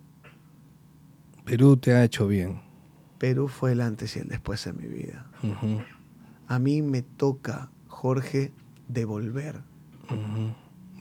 [1.45, 2.61] Perú te ha hecho bien.
[3.19, 5.25] Perú fue el antes y el después en mi vida
[6.47, 8.51] a mí me toca, Jorge,
[8.87, 9.61] devolver.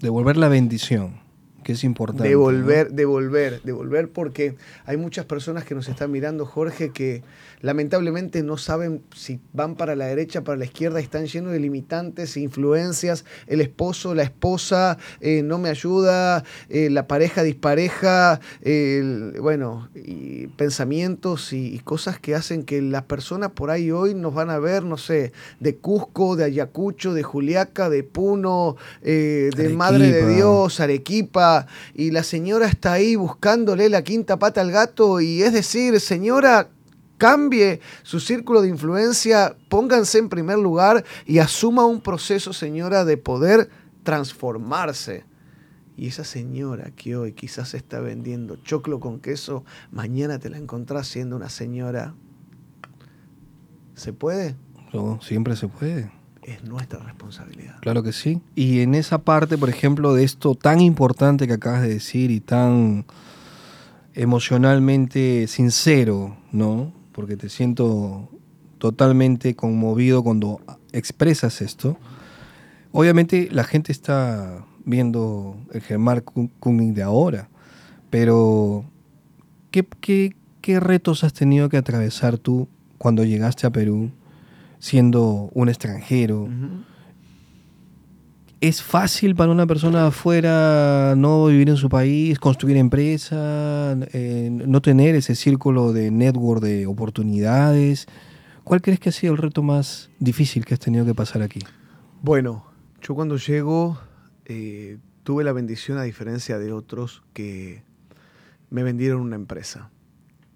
[0.01, 1.24] Devolver la bendición
[1.65, 2.29] que es importante.
[2.29, 4.55] Devolver, devolver, devolver, porque
[4.87, 7.23] hay muchas personas que nos están mirando, Jorge, que
[7.61, 12.37] lamentablemente no saben si van para la derecha, para la izquierda, están llenos de limitantes,
[12.37, 18.41] influencias, el esposo, la esposa eh, no me ayuda, eh, la pareja dispareja,
[19.41, 24.51] bueno, y pensamientos y, cosas que hacen que las personas por ahí hoy nos van
[24.51, 30.11] a ver, no sé, de Cusco, de Ayacucho, de Juliaca, de Puno, eh, de Madre
[30.11, 31.54] de Dios, Arequipa,
[31.95, 36.69] y la señora está ahí buscándole la quinta pata al gato y es decir, señora,
[37.19, 43.17] cambie su círculo de influencia, pónganse en primer lugar y asuma un proceso, señora, de
[43.17, 43.71] poder
[44.03, 45.25] transformarse.
[45.97, 51.07] Y esa señora que hoy quizás está vendiendo choclo con queso, mañana te la encontrás
[51.07, 52.15] siendo una señora.
[53.95, 54.57] ¿Se puede?
[54.93, 56.11] No, siempre se puede
[56.45, 57.77] es nuestra responsabilidad.
[57.81, 58.41] Claro que sí.
[58.55, 62.41] Y en esa parte, por ejemplo, de esto tan importante que acabas de decir y
[62.41, 63.07] tan
[64.15, 66.93] emocionalmente sincero, ¿no?
[67.13, 68.29] Porque te siento
[68.79, 70.61] totalmente conmovido cuando
[70.93, 71.97] expresas esto.
[72.93, 76.23] Obviamente la gente está viendo el Germán
[76.61, 77.49] Kuning de ahora,
[78.11, 78.85] pero
[79.71, 80.35] ¿qué,
[80.81, 84.11] retos has tenido que atravesar tú cuando llegaste a Perú?
[84.85, 86.47] Siendo un extranjero.
[88.61, 94.83] ¿Es fácil para una persona afuera no vivir en su país, construir empresa, eh, no
[94.83, 98.07] tener ese círculo de network de oportunidades?
[98.63, 101.61] ¿Cuál crees que ha sido el reto más difícil que has tenido que pasar aquí?
[102.21, 102.67] Bueno,
[103.01, 103.99] yo cuando llego
[104.45, 107.85] eh, tuve la bendición, a diferencia de otros, que
[108.69, 109.91] me vendieron una empresa,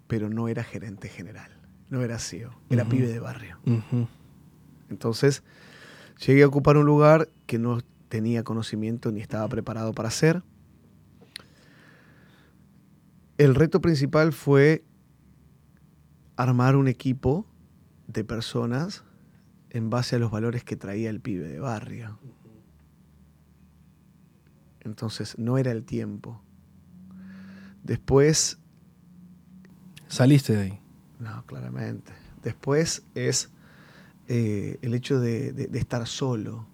[0.05, 1.49] pero no era gerente general,
[1.89, 3.57] no era CEO, era pibe de barrio.
[4.89, 5.43] Entonces,
[6.25, 10.43] llegué a ocupar un lugar que no tenía conocimiento ni estaba preparado para hacer.
[13.37, 14.83] El reto principal fue
[16.35, 17.45] armar un equipo
[18.07, 19.03] de personas
[19.69, 22.19] en base a los valores que traía el pibe de barrio.
[24.81, 26.41] Entonces, no era el tiempo.
[27.83, 28.59] Después...
[30.07, 30.79] Saliste de ahí.
[31.19, 32.11] No, claramente.
[32.41, 33.51] Después es
[34.31, 36.67] eh, el hecho de, estar solo.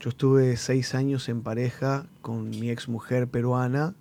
[0.00, 3.94] Yo estuve seis años en pareja con mi ex mujer peruana,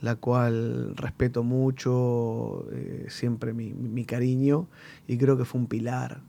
[0.00, 4.68] la cual respeto mucho, eh, siempre mi, cariño,
[5.08, 6.20] y creo que fue un pilar.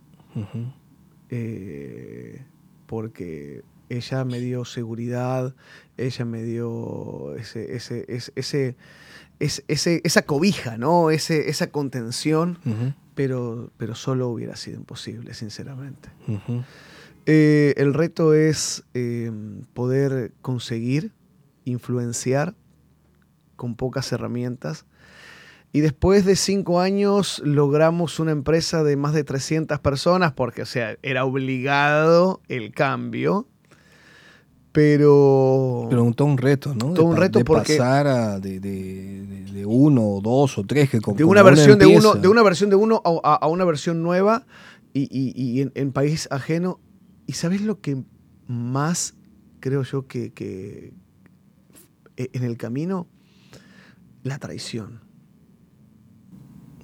[1.30, 2.44] Eh,
[2.88, 5.54] porque ella me dio seguridad,
[5.98, 8.76] ella me dio ese, ese, ese,
[9.40, 11.12] ese, esa cobija, ¿no?
[11.12, 12.58] Esa contención
[13.18, 16.10] pero, pero solo hubiera sido imposible, sinceramente.
[17.26, 19.32] Eh, el reto es eh,
[19.74, 21.14] poder conseguir
[21.66, 22.54] influenciar
[23.56, 24.86] con pocas herramientas.
[25.74, 30.68] Y después de cinco años logramos una empresa de más de 300 personas, porque, o
[30.68, 33.48] sea, era obligado el cambio.
[34.78, 35.88] Pero.
[35.90, 36.94] Pero todo un reto, ¿no?
[36.94, 37.78] Todo un reto de porque.
[37.78, 42.28] pasar de, de, uno o dos o tres que de una versión de uno De
[42.28, 44.46] una versión de uno a, una versión nueva
[44.94, 46.80] y, en, país ajeno.
[47.26, 48.04] ¿Y sabes lo que
[48.46, 49.16] más
[49.62, 50.94] creo yo que, que
[52.16, 53.08] e, en el camino?
[54.22, 55.02] La traición.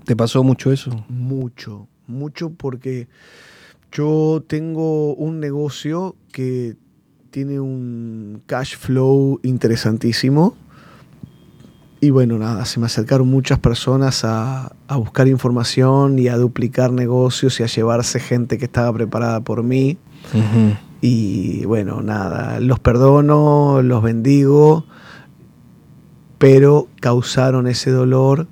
[0.03, 1.05] ¿Te pasó mucho eso?
[1.09, 3.07] Mucho, mucho porque
[3.91, 6.75] yo tengo un negocio que
[7.33, 10.55] tiene un cash flow interesantísimo,
[11.99, 16.91] Y bueno, nada, se me acercaron muchas personas a, a, buscar información y a duplicar
[16.91, 19.97] negocios y a llevarse gente que estaba preparada por mí.
[21.01, 24.85] Y bueno, nada, los perdono, los bendigo,
[26.37, 28.47] pero causaron ese dolor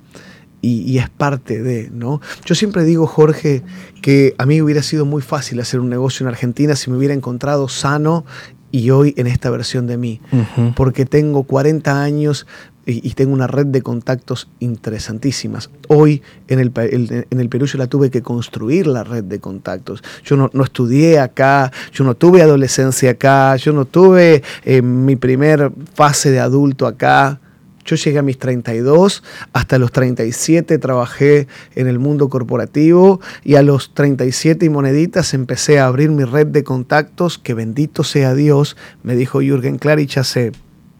[0.61, 2.19] y, y, es parte de, ¿no?
[2.45, 3.63] Yo siempre digo, Jorge,
[4.01, 7.13] que a mí hubiera sido muy fácil hacer un negocio en Argentina si me hubiera
[7.13, 8.25] encontrado sano
[8.72, 10.74] y hoy en esta versión de mí, Ujú.
[10.76, 12.47] porque tengo 40 años
[12.86, 15.69] y, y tengo una red de contactos interesantísimas.
[15.88, 19.39] Hoy en el, el- en el Perú yo la tuve que construir la red de
[19.39, 20.03] contactos.
[20.26, 25.15] Yo no, no estudié acá, yo no tuve adolescencia acá, yo no tuve eh, mi
[25.15, 27.39] primer fase de adulto acá.
[27.86, 29.23] Yo llegué a mis 32,
[29.53, 35.79] hasta los 37 trabajé en el mundo corporativo y a los 37 y moneditas empecé
[35.79, 40.51] a abrir mi red de contactos, que bendito sea Dios, me dijo Jürgen Klarich hace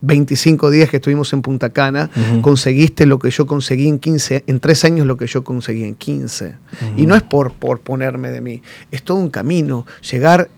[0.01, 2.09] 25 días que estuvimos en Punta Cana,
[2.41, 5.95] conseguiste lo que yo conseguí en 15, en tres años lo que yo conseguí en
[5.95, 6.55] 15.
[6.97, 8.61] Y no es por, por ponerme de mí,
[8.91, 10.49] es todo un camino, llegar,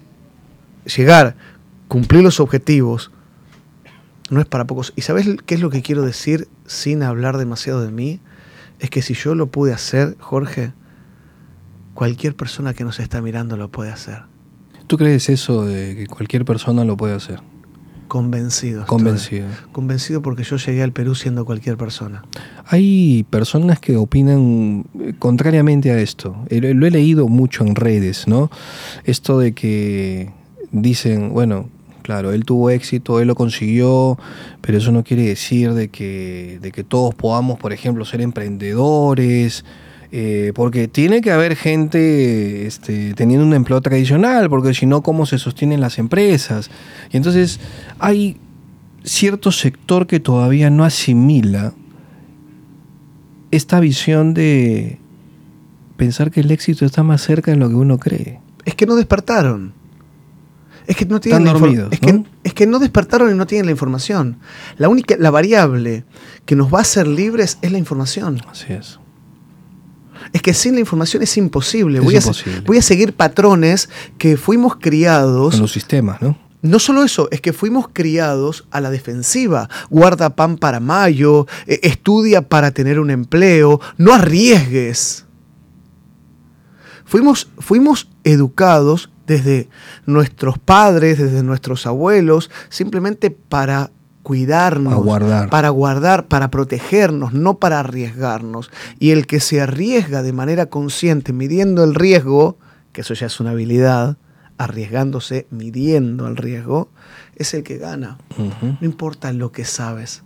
[0.95, 1.35] llegar,
[1.89, 3.11] cumplir los objetivos,
[4.29, 4.93] no es para pocos.
[4.95, 8.19] ¿Y sabes qué es lo que quiero decir sin hablar demasiado de mí?
[8.79, 10.73] Es que si yo lo pude hacer, Jorge,
[11.93, 14.23] cualquier persona que nos está mirando lo puede hacer.
[14.87, 17.39] ¿Tú crees eso de que cualquier persona lo puede hacer?
[18.07, 18.81] Convencido.
[18.81, 18.97] estoy.
[18.97, 19.47] Convencido.
[19.71, 22.23] Convencido porque yo llegué al Perú siendo cualquier persona.
[22.67, 26.35] Hay personas que opinan eh, contrariamente a esto.
[26.49, 28.51] Eh, lo he leído mucho en redes, ¿no?
[29.05, 30.31] Esto de que
[30.71, 31.69] dicen, bueno,
[32.03, 34.19] claro, él tuvo éxito, él lo consiguió,
[34.61, 39.65] pero eso no quiere decir de que, de que todos podamos, por ejemplo, ser emprendedores.
[40.15, 45.25] eh, porque tiene que haber gente este, teniendo un empleo tradicional, porque si no, ¿cómo
[45.25, 46.69] se sostienen las empresas?
[47.11, 47.59] Y entonces
[47.97, 48.37] hay
[49.03, 51.73] cierto sector que todavía no asimila
[53.49, 54.99] esta visión de
[55.97, 58.39] pensar que el éxito está más cerca de lo que uno cree.
[58.65, 59.73] Es que no despertaron.
[60.85, 63.65] Es que no tienen Están dormidos, es, que, es que no despertaron y no tienen
[63.65, 64.37] la información.
[64.77, 66.05] La única, la variable
[66.45, 68.41] que nos va a hacer libres es la información.
[68.49, 68.99] Así es.
[70.31, 71.99] Es que sin la información es imposible.
[71.99, 72.59] Es voy, imposible.
[72.59, 75.53] A, voy a seguir patrones que fuimos criados.
[75.53, 76.37] Con los sistemas, ¿no?
[76.61, 79.69] No solo eso, es que fuimos criados a la defensiva.
[79.89, 85.25] Guarda pan para mayo, eh, estudia para tener un empleo, no arriesgues.
[87.03, 89.69] Fuimos, fuimos educados desde
[90.05, 95.49] nuestros padres, desde nuestros abuelos, simplemente para cuidarnos, A guardar.
[95.49, 98.71] para guardar, para protegernos, no para arriesgarnos.
[98.99, 102.57] Y el que se arriesga de manera consciente, midiendo el riesgo,
[102.93, 104.17] que eso ya es una habilidad,
[104.57, 106.89] arriesgándose, midiendo el riesgo,
[107.35, 108.17] es el que gana.
[108.61, 110.23] No importa lo que sabes,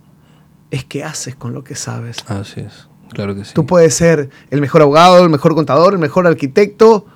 [0.70, 2.18] es qué haces con lo que sabes.
[2.28, 2.88] Así es.
[3.10, 3.52] Claro que sí.
[3.54, 7.06] Tú puedes ser el mejor abogado, el mejor contador, el mejor arquitecto,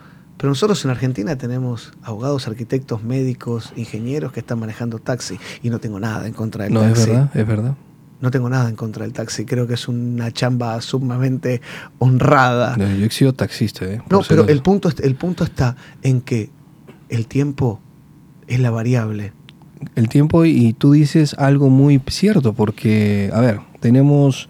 [0.43, 5.79] pero nosotros en Argentina tenemos abogados, arquitectos, médicos, ingenieros que están manejando taxi y no
[5.79, 7.11] tengo nada en contra del no, es taxi.
[7.11, 7.75] verdad, es verdad.
[8.21, 9.45] No tengo nada en contra del taxi.
[9.45, 11.61] Creo que es una chamba sumamente
[12.01, 12.77] honrada.
[12.77, 14.03] No, Yo he sido taxista, ¿eh?
[14.11, 16.51] No, pero el punto, es- el punto está en que
[17.09, 17.81] el tiempo
[18.49, 19.33] es la variable.
[19.95, 24.49] el tiempo y tú dices algo muy cierto porque, a ver, tenemos,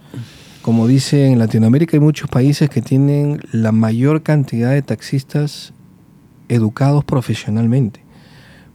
[0.63, 5.73] como dice en Latinoamérica, hay muchos países que tienen la mayor cantidad de taxistas
[6.53, 8.01] educados profesionalmente.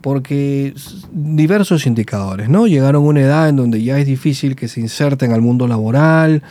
[0.00, 0.74] Porque
[1.12, 2.66] diversos indicadores, ¿no?
[2.66, 6.42] Llegaron a una edad en donde ya es difícil que se inserten al mundo laboral,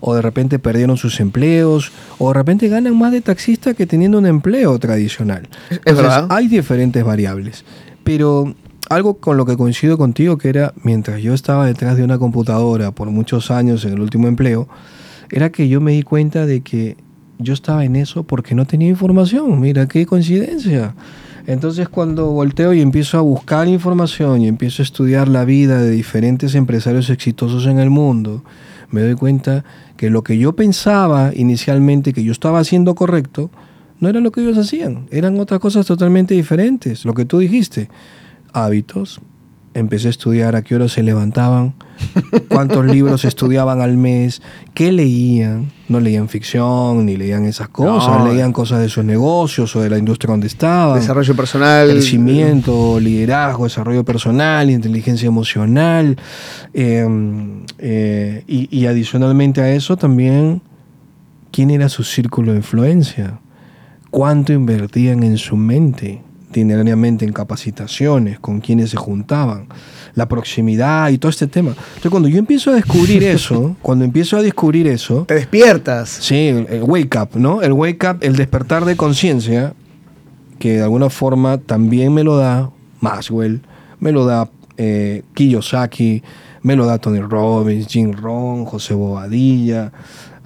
[0.00, 4.18] o de repente perdieron sus empleos, o de repente ganan más de taxista que teniendo
[4.18, 5.48] un empleo tradicional.
[5.70, 6.26] Es Entonces, verdad.
[6.30, 7.64] Hay diferentes variables.
[8.02, 8.54] Pero
[8.88, 12.92] algo con lo que coincido contigo, que era mientras yo estaba detrás de una computadora
[12.92, 14.68] por muchos años en el último empleo,
[15.30, 16.96] era que yo me di cuenta de que
[17.38, 19.60] yo estaba en eso porque no tenía información.
[19.60, 20.94] Mira, qué coincidencia.
[21.46, 25.90] Entonces cuando volteo y empiezo a buscar información y empiezo a estudiar la vida de
[25.90, 28.42] diferentes empresarios exitosos en el mundo,
[28.90, 29.64] me doy cuenta
[29.96, 33.50] que lo que yo pensaba inicialmente que yo estaba haciendo correcto,
[34.00, 37.04] no era lo que ellos hacían, eran otras cosas totalmente diferentes.
[37.04, 37.88] Lo que tú dijiste,
[38.52, 39.20] hábitos,
[39.78, 41.74] empecé a estudiar a qué hora se levantaban,
[42.48, 44.42] cuántos libros estudiaban al mes,
[44.74, 45.70] qué leían.
[45.88, 48.28] No leían ficción ni leían esas cosas, No.
[48.32, 50.98] leían cosas de sus negocios o de la industria donde estaban.
[50.98, 51.88] Desarrollo personal.
[51.90, 56.16] Crecimiento, liderazgo, desarrollo personal, inteligencia emocional.
[56.74, 57.06] eh,
[57.78, 60.62] eh, y, y adicionalmente a eso también,
[61.52, 63.38] ¿quién era su círculo de influencia?
[64.10, 66.22] ¿Cuánto invertían en su mente
[66.56, 69.66] itinerariamente en capacitaciones, con quienes se juntaban,
[70.14, 71.70] la proximidad y todo este tema.
[71.70, 75.24] Entonces cuando yo empiezo a descubrir eso, cuando empiezo a descubrir eso...
[75.28, 76.08] Te despiertas.
[76.08, 77.62] Sí, el, el wake up, ¿no?
[77.62, 79.74] El wake up, el despertar de conciencia,
[80.58, 83.60] que de alguna forma también me lo da Maxwell,
[84.00, 84.48] me lo da
[84.78, 86.22] eh, Kiyosaki,
[86.62, 89.92] me lo da Tony Robbins, Jim Rohn, José Bobadilla,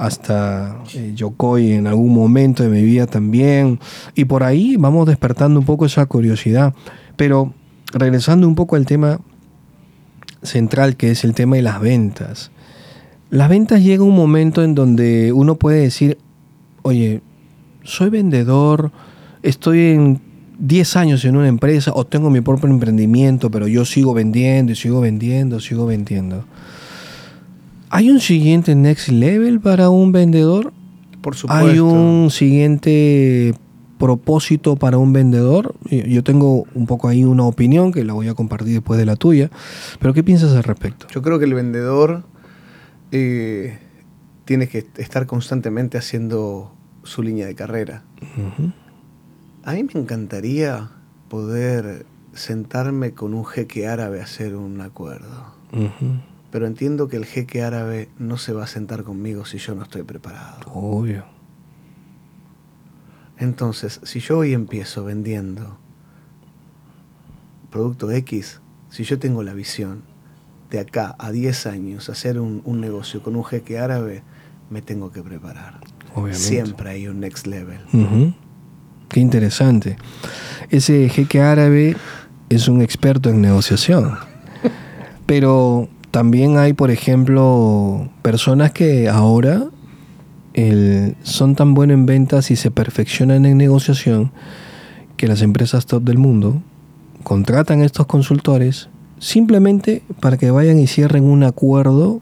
[0.00, 3.78] hasta eh, Yokoi en algún momento de mi vida también.
[4.14, 6.72] Y por ahí vamos despertando un poco esa curiosidad.
[7.16, 7.52] Pero
[7.92, 9.20] regresando un poco al tema
[10.42, 12.50] central, que es el tema de las ventas.
[13.28, 16.16] Las ventas llega un momento en donde uno puede decir,
[16.80, 17.20] oye,
[17.84, 18.92] soy vendedor,
[19.42, 20.20] estoy en
[20.60, 24.76] 10 años en una empresa o tengo mi propio emprendimiento, pero yo sigo vendiendo y
[24.76, 26.46] sigo vendiendo, sigo vendiendo.
[27.90, 30.72] ¿Hay un siguiente next level para un vendedor?
[31.20, 31.66] Por supuesto.
[31.66, 33.52] ¿Hay un siguiente
[33.98, 35.74] propósito para un vendedor?
[35.90, 39.16] Yo tengo un poco ahí una opinión que la voy a compartir después de la
[39.16, 39.50] tuya,
[39.98, 41.08] pero ¿qué piensas al respecto?
[41.10, 42.22] Yo creo que el vendedor
[43.10, 43.78] eh,
[44.44, 46.72] tiene que estar constantemente haciendo
[47.02, 48.04] su línea de carrera.
[49.64, 50.90] A mí me encantaría
[51.28, 55.54] poder sentarme con un jeque árabe a hacer un acuerdo.
[55.72, 56.20] Ujú.
[56.50, 59.82] Pero entiendo que el jeque árabe no se va a sentar conmigo si yo no
[59.82, 60.60] estoy preparado.
[60.72, 61.24] Obvio.
[63.38, 65.78] Entonces, si yo hoy empiezo vendiendo
[67.70, 70.02] producto X, si yo tengo la visión
[70.70, 74.22] de acá a 10 años hacer un, un negocio con un jeque árabe,
[74.70, 75.80] me tengo que preparar.
[76.14, 76.38] Obviamente.
[76.38, 77.78] Siempre hay un next level.
[79.08, 79.96] Qué interesante.
[80.70, 81.96] Ese jeque árabe
[82.48, 84.16] es un experto en negociación.
[85.26, 89.64] Pero también hay, por ejemplo, personas que ahora
[90.54, 94.32] el- son tan buenos en ventas y se perfeccionan en negociación
[95.16, 96.62] que las empresas top del mundo
[97.22, 98.88] contratan a estos consultores
[99.18, 102.20] simplemente para que vayan y cierren un acuerdo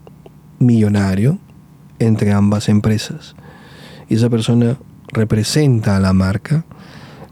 [0.59, 1.39] millonario
[1.99, 3.35] entre ambas empresas.
[4.09, 4.77] Y esa persona
[5.13, 6.65] representa a la marca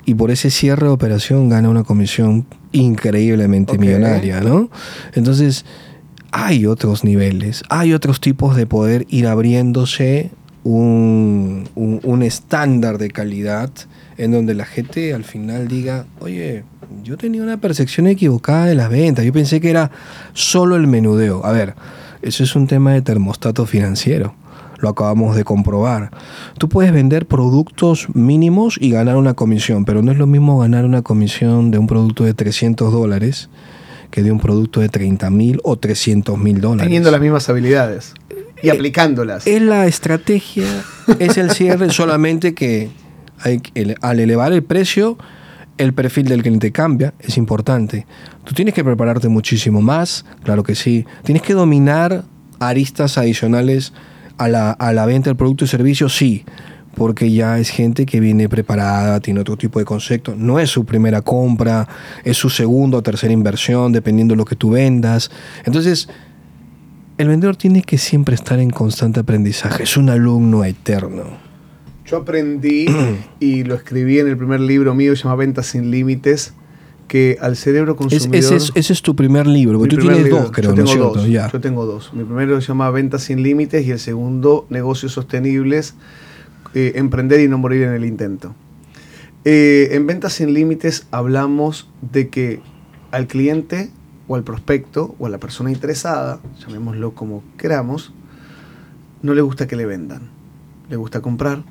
[0.05, 4.69] y por ese cierre de operación gana una comisión increíblemente millonaria, ¿no?
[5.13, 5.65] Entonces,
[6.39, 10.29] hay otros niveles, hay otros tipos de poder ir abriéndose
[10.63, 13.71] un, un- estándar de calidad
[14.17, 16.63] en donde la gente al final diga, oye,
[17.03, 19.89] yo tenía una percepción equivocada de las ventas, yo pensé que era
[20.33, 21.43] solo el menudeo.
[21.43, 21.73] A ver,
[22.21, 24.35] eso es un tema de termostato financiero,
[24.79, 26.11] lo acabamos de comprobar.
[26.59, 30.85] Tú puedes vender productos mínimos y ganar una comisión, pero no es lo mismo ganar
[30.85, 33.49] una comisión de un producto de 300 dólares
[34.11, 36.85] que de un producto de 30 mil o 300 mil dólares.
[36.87, 38.13] Teniendo las mismas habilidades
[38.61, 39.45] y aplicándolas.
[39.47, 40.65] Es la estrategia,
[41.19, 42.89] es el cierre, solamente que
[43.39, 45.17] hay que- el- al elevar el precio,
[45.77, 48.07] el perfil del cliente cambia, es importante.
[48.43, 51.05] Tú tienes que prepararte muchísimo más, claro que sí.
[51.23, 52.23] Tienes que dominar
[52.59, 53.93] aristas adicionales
[54.39, 56.45] a la, a la venta del producto y servicio, sí,
[56.97, 60.33] porque ya es gente que viene preparada, tiene otro tipo de concepto.
[60.35, 61.87] No es su primera compra,
[62.23, 65.29] es su segunda o tercera inversión, dependiendo de lo que tú vendas.
[65.63, 66.09] Entonces,
[67.17, 71.23] el vendedor tiene que siempre estar en constante aprendizaje, es un alumno eterno.
[72.05, 72.85] Yo aprendí
[73.39, 76.53] y lo escribí en el primer libro mío, se llama Ventas sin Límites,
[77.07, 78.35] que al cerebro Es- consumidor...
[78.35, 80.83] ese, es, ese es tu primer libro, porque tú tienes libro, dos, creo, yo ¿no
[80.83, 81.19] es tengo cierto?
[81.21, 81.51] dos, Ya.
[81.51, 82.11] Yo tengo dos.
[82.13, 85.95] Mi primero se llama Ventas sin Límites y el segundo, Negocios Sostenibles,
[86.73, 88.55] eh, Emprender y no morir en el intento.
[89.45, 92.59] Eh, en Ventas sin Límites hablamos de que
[93.11, 93.89] al cliente
[94.27, 98.13] o al prospecto o a la persona interesada, llamémoslo como queramos,
[99.21, 100.29] no le gusta que le vendan.
[100.89, 101.63] Le gusta comprar.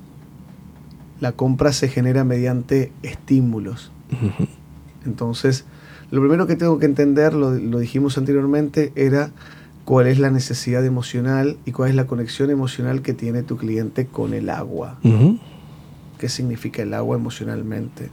[1.20, 3.92] La compra se genera mediante estímulos.
[5.04, 5.64] Entonces,
[6.10, 9.30] lo primero que tengo que entender, lo, lo dijimos anteriormente, era
[9.86, 14.06] cuál es la necesidad emocional y cuál es la conexión emocional que tiene tu cliente
[14.06, 14.98] con el agua.
[16.18, 18.10] ¿Qué significa el agua emocionalmente?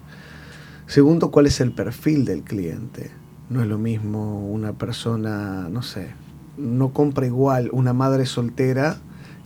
[0.86, 3.10] Segundo, cuál es el perfil del cliente.
[3.50, 6.12] No es lo mismo una persona, no sé,
[6.58, 8.98] no compra igual una madre soltera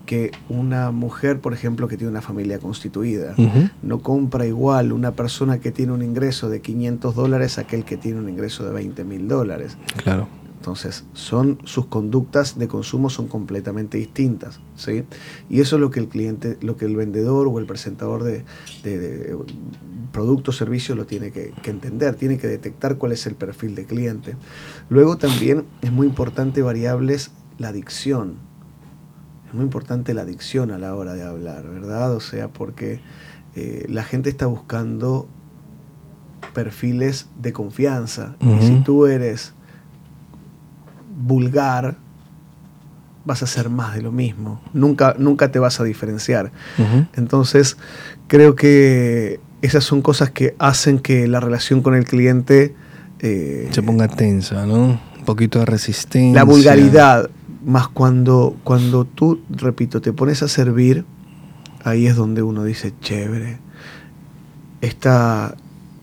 [0.05, 3.35] que una mujer, por ejemplo, que tiene una familia constituida.
[3.81, 7.95] No compra igual una persona que tiene un ingreso de 500 dólares a aquel que
[7.95, 9.77] tiene un ingreso de 20 mil dólares.
[10.03, 10.27] Claro.
[10.67, 14.59] Entonces, son, sus conductas de consumo son completamente distintas.
[14.75, 15.05] ¿sí?
[15.49, 18.43] Y eso es lo que el cliente, lo que el vendedor o el presentador de,
[18.83, 19.37] de, de
[20.11, 23.75] producto o servicio lo tiene que, que entender, tiene que detectar cuál es el perfil
[23.75, 24.35] de cliente.
[24.89, 28.35] Luego también es muy importante variables la dicción.
[29.47, 32.13] Es muy importante la dicción a la hora de hablar, ¿verdad?
[32.13, 32.99] O sea, porque
[33.55, 35.29] eh, la gente está buscando
[36.53, 38.35] perfiles de confianza.
[38.41, 39.53] Y si tú eres
[41.17, 41.97] vulgar,
[43.25, 44.61] vas a hacer más de lo mismo.
[44.73, 46.51] Nunca, nunca te vas a diferenciar.
[47.15, 47.77] Entonces,
[48.27, 52.75] creo que esas son cosas que hacen que la relación con el cliente...
[53.19, 54.99] eh, Se ponga tensa, ¿no?
[55.19, 56.33] Un poquito de resistencia.
[56.35, 57.29] la vulgaridad,
[57.65, 61.03] más cuando, cuando tú, repito, te pones a servir,
[61.83, 63.57] ahí es donde uno dice, chévere,
[64.81, 65.55] está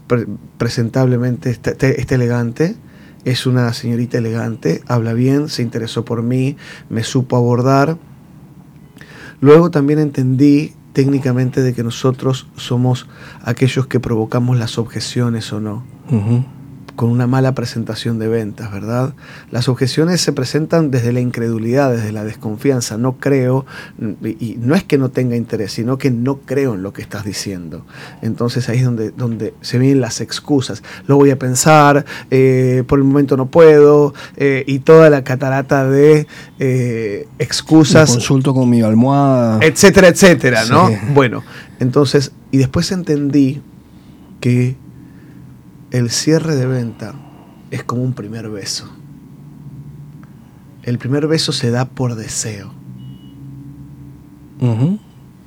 [0.07, 0.27] pre-
[0.59, 2.77] presentablemente, está- está elegante,
[3.25, 6.57] es una señorita elegante, habla bien, se interesó por mí,
[6.89, 7.99] me supo abordar.
[9.41, 13.07] Luego también entendí técnicamente de que nosotros somos
[13.43, 15.85] aquellos que provocamos las objeciones o no.
[16.97, 19.15] Con una mala presentación de ventas, ¿verdad?
[19.51, 22.97] Las objeciones se presentan desde la incredulidad, desde la desconfianza.
[22.97, 23.67] No creo,
[24.23, 27.25] y no es que no tenga interés, sino que no creo en lo que estás
[27.25, 27.85] diciendo.
[28.23, 30.83] Entonces ahí es donde, donde se vienen las excusas.
[31.07, 35.89] Lo voy a pensar, eh, por el momento no puedo, eh, y toda la catarata
[35.89, 36.27] de
[36.59, 39.59] eh, Me excusas consulto con mi almohada.
[39.63, 40.89] etcétera, etcétera, ¿no?
[40.89, 40.95] Sí.
[41.13, 41.43] Bueno,
[41.81, 43.63] entonces, y después entendí
[44.41, 44.77] que
[45.97, 47.15] el cierre de venta
[47.71, 48.91] es como un primer beso.
[50.83, 52.73] El primer beso se da por deseo.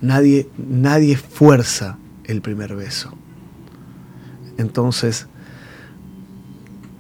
[0.02, 3.14] Nadie, nadie fuerza el primer beso.
[4.58, 5.28] Entonces,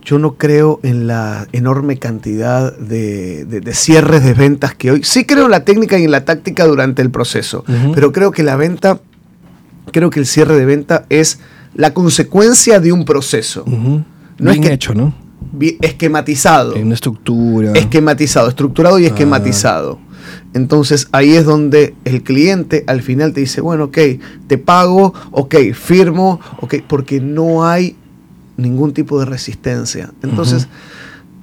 [0.03, 5.03] yo no creo en la enorme cantidad de, de- de cierres de ventas que hoy.
[5.03, 8.43] Sí creo en la técnica y en la táctica durante el proceso, pero creo que
[8.43, 8.99] la venta,
[9.91, 11.39] creo que el cierre de venta es
[11.77, 13.63] la consecuencia de un proceso.
[13.65, 14.03] No
[14.51, 15.13] es Bien que- hecho, ¿no?
[15.81, 17.71] Esquematizado Hay una estructura.
[17.73, 19.07] esquematizado, estructurado y Ah.
[19.07, 19.99] esquematizado.
[20.53, 23.97] Entonces ahí es donde el cliente al final te dice, bueno, ok,
[24.47, 27.95] te pago, ok, firmo, ok, porque no hay
[28.57, 30.11] ningún tipo de resistencia.
[30.23, 30.67] Entonces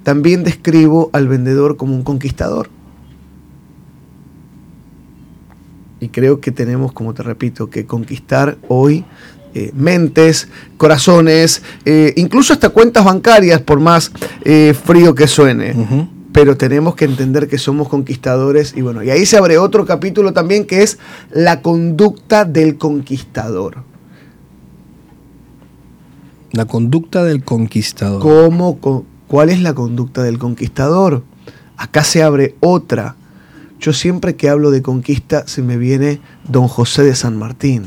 [0.03, 2.68] también describo al vendedor como un conquistador.
[6.01, 9.05] Y creo que tenemos, como te repito, que conquistar hoy
[9.55, 14.11] eh, mentes, corazones, eh, incluso hasta cuentas bancarias, por más
[14.45, 19.25] eh, frío que suene pero tenemos que entender que somos conquistadores y bueno, y ahí
[19.25, 20.99] se abre otro capítulo también que es
[21.31, 23.85] la conducta del conquistador.
[26.51, 28.21] La conducta del conquistador.
[28.21, 31.23] ¿Cómo, co- ¿Cuál es la conducta del conquistador?
[31.77, 33.15] Acá se abre otra.
[33.81, 37.85] Yo siempre que hablo de conquista se me viene Don José de San Martín.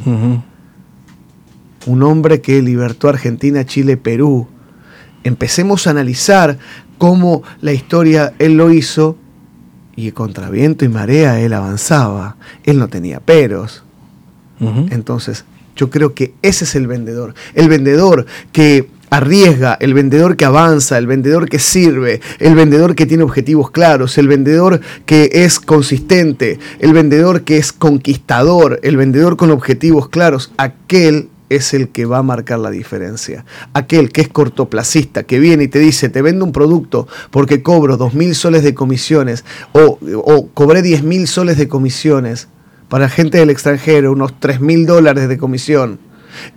[1.86, 4.48] Un hombre que libertó a Argentina, Chile, Perú.
[5.24, 6.58] Empecemos a analizar
[6.98, 9.18] cómo la historia él lo hizo
[9.96, 12.38] y contra viento y marea él avanzaba.
[12.64, 13.84] Él no tenía peros.
[14.90, 17.36] Entonces, yo creo que ese es el vendedor.
[17.54, 23.06] El vendedor que arriesga, el vendedor que avanza, el vendedor que sirve, el vendedor que
[23.06, 29.38] tiene objetivos claros, el vendedor que es consistente, el vendedor que es conquistador, el vendedor
[29.38, 33.46] con objetivos claros, aquel es el que va a marcar la diferencia.
[33.74, 37.98] Aquel que es cortoplacista, que viene y te dice, te vendo un producto porque cobro
[37.98, 42.50] dos mil soles de comisiones o, o cobré diez mil soles de comisiones
[42.90, 46.00] para gente del extranjero, unos 3 mil dólares de comisión,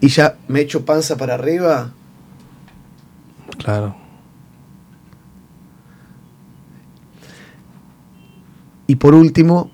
[0.01, 1.93] y ya me echo panza para arriba,
[3.59, 3.97] Claro.
[8.87, 9.71] y por último,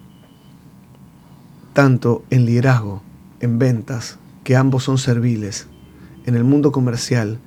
[1.73, 3.03] tanto en liderazgo,
[3.41, 5.67] en ventas, que ambos son serviles,
[6.25, 7.39] en el mundo comercial,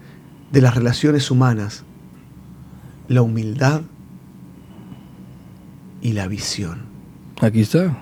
[0.52, 1.86] de las relaciones humanas,
[3.08, 3.84] la humildad
[6.02, 6.80] y la visión.
[7.40, 7.98] Aquí está.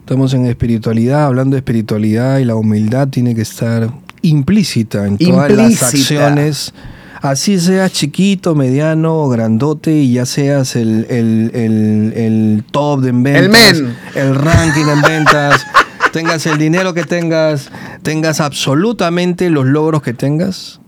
[0.00, 3.90] Estamos en espiritualidad, hablando de espiritualidad y la humildad tiene que estar
[4.22, 6.72] implícita en todas las acciones.
[7.20, 13.08] Así seas chiquito, mediano o grandote y ya seas el, el- el- el top de
[13.10, 13.96] en ventas, El men.
[14.14, 15.66] el ranking en ventas,
[16.16, 17.70] tengas el dinero que tengas,
[18.02, 20.80] tengas absolutamente los logros que tengas.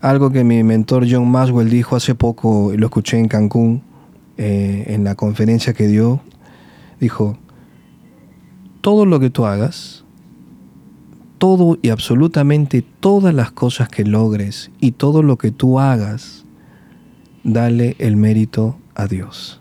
[0.00, 3.84] Algo que mi mentor John Maswell dijo hace poco, lo escuché en Cancún,
[4.36, 6.22] eh, en la conferencia que dio,
[6.98, 7.38] dijo,
[8.80, 10.04] todo lo que tú hagas,
[11.38, 16.46] todo y absolutamente todas las cosas que logres y todo lo que tú hagas,
[17.44, 19.60] dale el mérito a Dios.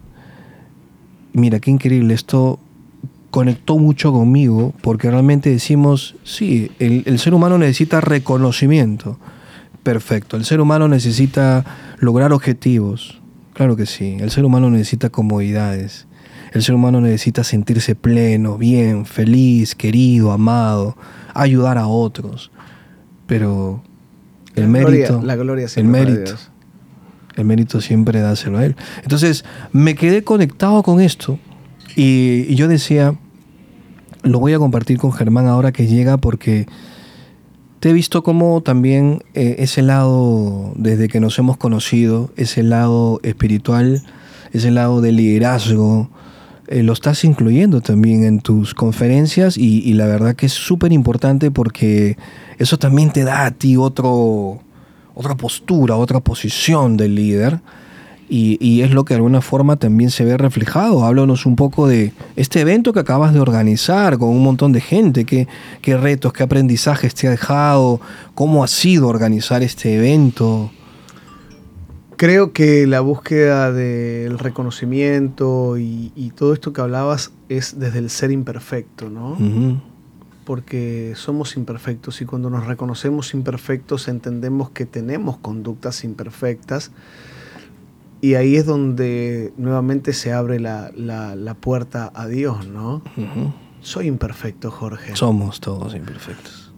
[1.34, 2.60] Mira, qué increíble, esto
[3.36, 9.20] conectó mucho conmigo porque realmente decimos, sí, el, el ser humano necesita reconocimiento.
[9.84, 11.66] Perfecto, el ser humano necesita
[12.00, 13.20] lograr objetivos.
[13.54, 16.08] Claro que sí, el ser humano necesita comodidades.
[16.54, 20.96] El ser humano necesita sentirse pleno, bien, feliz, querido, amado,
[21.34, 22.52] ayudar a otros.
[23.28, 23.84] Pero
[24.56, 25.22] El La gloria- mérito.
[25.26, 26.36] la gloria el mérito.
[27.36, 28.78] El mérito siempre dáselo a él.
[29.04, 31.38] Entonces, me quedé conectado con esto
[31.98, 33.16] y, y yo decía,
[34.26, 36.68] lo voy a compartir con Germán ahora que llega porque
[37.80, 43.20] te he visto como también eh, ese lado, desde que nos hemos conocido, ese lado
[43.24, 44.04] espiritual,
[44.52, 46.10] ese lado de liderazgo,
[46.68, 51.52] eh, lo estás incluyendo también en tus conferencias y, la verdad que es súper importante
[51.52, 52.18] porque
[52.58, 54.60] eso también te da a ti otro,
[55.14, 57.60] otra postura, otra posición del líder.
[58.28, 61.06] Y, y es lo que de alguna forma también se ve reflejado.
[61.06, 65.26] Háblanos un poco de este evento que acabas de organizar con un montón de gente.
[65.26, 65.48] ¿Qué,
[65.82, 68.02] qué retos, qué aprendizajes te ha dejado?
[68.34, 70.72] ¿Cómo ha sido organizar este evento?
[72.18, 78.10] Creo que la búsqueda del reconocimiento y, y todo esto que hablabas es desde el
[78.10, 79.38] ser imperfecto, ¿no?
[80.46, 86.92] Porque somos imperfectos y cuando nos reconocemos imperfectos entendemos que tenemos conductas imperfectas
[88.22, 93.02] y ahí es donde nuevamente se abre la, la- la puerta a Dios, ¿no?
[93.82, 96.74] Soy imperfecto, Jorge, Somos todos imperfectos.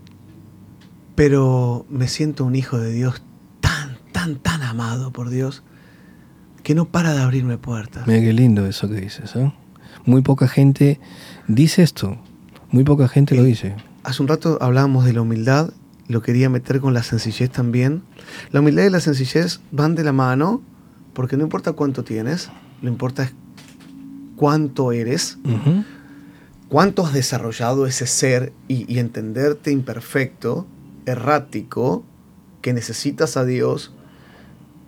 [1.16, 3.22] pero me siento un hijo de Dios
[3.62, 5.64] tan, tan, tan amado por Dios
[6.64, 8.06] que no para de abrirme puertas.
[8.08, 9.36] Mira qué lindo eso que dices.
[9.36, 9.52] ¿eh?
[10.06, 11.00] Muy poca gente
[11.48, 12.18] dice esto.
[12.72, 13.76] Muy poca gente lo Eh, dice.
[14.04, 15.70] Hace un rato hablábamos de la humildad,
[16.08, 18.04] lo quería meter con la sencillez también.
[18.52, 20.62] La humildad y la sencillez van de la mano,
[21.18, 23.34] porque no importa cuánto tienes, lo importa es
[24.36, 25.40] cuánto eres,
[26.70, 30.68] cuánto has desarrollado ese ser y, y entenderte imperfecto,
[31.08, 32.06] errático,
[32.62, 33.94] que necesitas a Dios,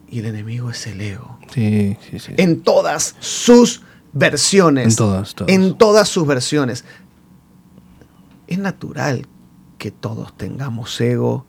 [0.08, 1.40] y el enemigo es el ego.
[1.52, 2.34] Sí, sí, sí.
[2.38, 3.82] En todas sus
[4.14, 4.90] versiones.
[4.90, 5.52] En todas, todas.
[5.52, 6.86] En todas sus versiones.
[8.46, 9.26] Es natural
[9.80, 11.48] que todos tengamos ego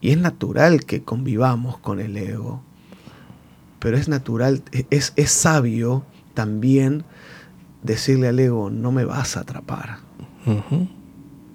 [0.00, 2.62] y es natural que convivamos con el ego.
[3.84, 6.04] Pero es natural, es, es sabio
[6.34, 7.04] también
[7.84, 9.98] decirle al ego, no me vas a atrapar.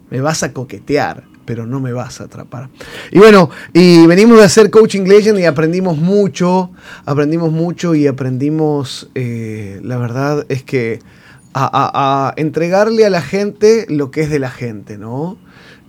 [0.10, 2.70] Me vas a coquetear, pero no me vas a atrapar.
[3.12, 6.72] Y bueno, y venimos de hacer Coaching Legend y aprendimos mucho,
[7.06, 11.00] aprendimos mucho y aprendimos, eh, la verdad es que
[11.54, 15.38] a, a- a entregarle a la gente lo que es de la gente, ¿no?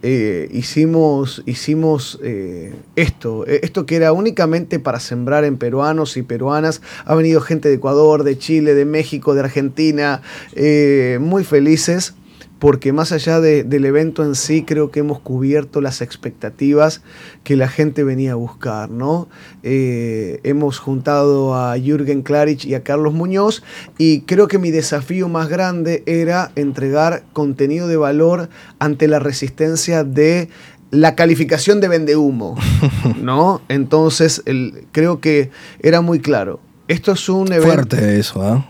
[0.02, 6.22] Eh, hicimos hicimos eh, esto, eh, esto que era únicamente para sembrar en peruanos y
[6.22, 6.80] peruanas.
[7.04, 10.22] Ha venido gente de Ecuador, de Chile, de México, de Argentina,
[10.54, 12.14] eh, muy felices
[12.60, 17.02] porque más allá de- del evento en sí, creo que hemos cubierto las expectativas
[17.42, 19.28] que la gente venía a buscar, ¿no?
[19.64, 23.62] Eh, hemos juntado a Jürgen Klarich y a Carlos Muñoz
[23.98, 28.48] y creo que mi desafío más grande era entregar contenido de valor
[28.78, 30.48] ante la resistencia de
[30.92, 32.56] la calificación de vendehumo,
[33.22, 33.62] ¿no?
[33.68, 35.50] Entonces, el- creo que
[35.80, 36.60] era muy claro.
[36.88, 37.66] Esto es un evento...
[37.72, 38.69] Fuerte eso, ¿ah?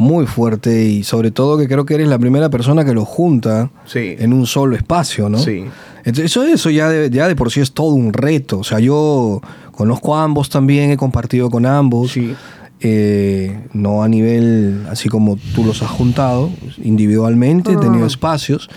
[0.00, 3.70] Muy fuerte y sobre todo que creo que eres la primera persona que lo junta
[3.84, 4.16] Sí.
[4.18, 5.38] en un solo espacio, ¿no?
[5.38, 5.64] Sí.
[5.98, 8.60] Entonces, eso, eso ya, de, ya de por sí es todo un reto.
[8.60, 9.42] O sea, yo
[9.72, 12.12] conozco a ambos también, he compartido con ambos.
[12.12, 12.34] Sí.
[12.80, 16.48] Eh, no a nivel así como tú los has juntado,
[16.82, 18.70] individualmente, he tenido espacios.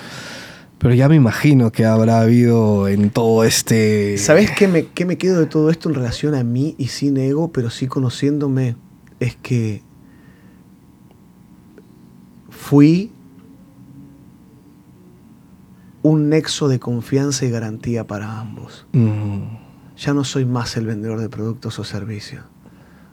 [0.78, 4.18] Pero ya me imagino que habrá habido en todo este...
[4.18, 7.16] ¿Sabes qué me, qué me quedo de todo esto en relación a mí y sin
[7.16, 8.76] ego, pero sí conociéndome?
[9.22, 9.82] Es que
[12.54, 13.12] fui
[16.04, 18.86] un nexo de confianza y garantía para ambos.
[18.94, 19.64] Mm,
[19.96, 22.44] Ya no soy más el vendedor de productos o servicios.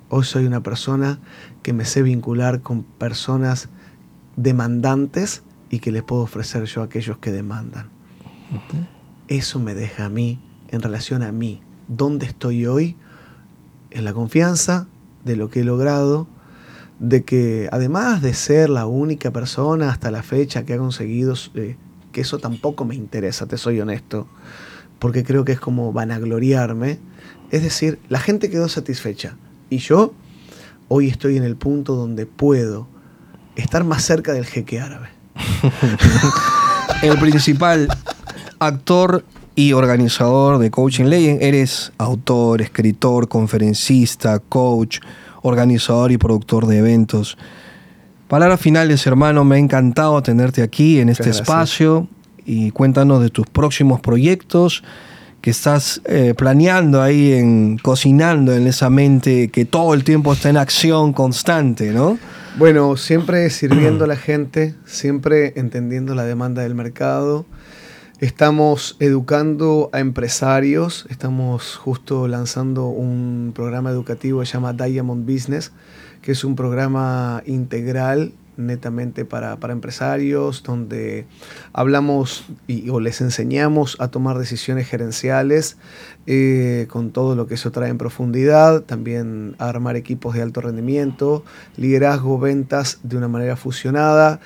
[0.09, 1.19] Hoy soy una persona
[1.63, 3.69] que me sé vincular con personas
[4.37, 7.89] demandantes y que les puedo ofrecer yo a aquellos que demandan.
[9.29, 12.97] Eso me deja a mí, en relación a mí, dónde estoy hoy,
[13.91, 14.89] en la confianza
[15.25, 16.27] de lo que he logrado,
[17.01, 21.77] de que además de ser la única persona hasta la fecha que ha conseguido, eh,
[22.13, 24.29] que eso tampoco me interesa, te soy honesto,
[24.99, 26.99] porque creo que es como vanagloriarme,
[27.51, 29.37] es decir, la gente quedó satisfecha
[29.71, 30.13] y yo
[30.89, 32.87] hoy estoy en el punto donde puedo
[33.57, 35.09] estar más cerca del jeque árabe.
[37.03, 37.89] el principal
[38.59, 39.25] actor
[39.55, 41.43] y organizador de Coaching Legend.
[41.43, 45.01] Eres autor, escritor, conferencista, coach,
[45.43, 47.37] organizador y productor de eventos.
[48.29, 49.45] Palabras finales, hermano.
[49.45, 51.43] Me ha encantado tenerte aquí en este gracias.
[51.43, 52.09] espacio
[52.45, 54.83] y cuéntanos de tus próximos proyectos
[55.41, 60.51] que estás eh, planeando ahí, en, cocinando en esa mente que todo el tiempo está
[60.51, 62.19] en acción constante, ¿no?
[62.59, 67.47] Bueno, siempre sirviendo a la gente, siempre entendiendo la demanda del mercado.
[68.21, 75.73] Estamos educando a empresarios, estamos justo lanzando un programa educativo que se llama Diamond Business,
[76.21, 81.25] que es un programa integral netamente para, empresarios, donde
[81.73, 85.79] hablamos y, o les enseñamos a tomar decisiones gerenciales
[86.27, 90.61] eh, con todo lo que eso trae en profundidad, también a armar equipos de alto
[90.61, 91.43] rendimiento,
[91.79, 94.41] liderazgo, ventas de una manera fusionada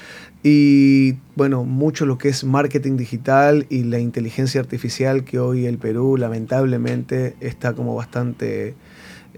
[0.47, 5.79] y bueno, mucho lo que es marketing digital y la inteligencia artificial que hoy el
[5.79, 8.75] Perú lamentablemente está como bastante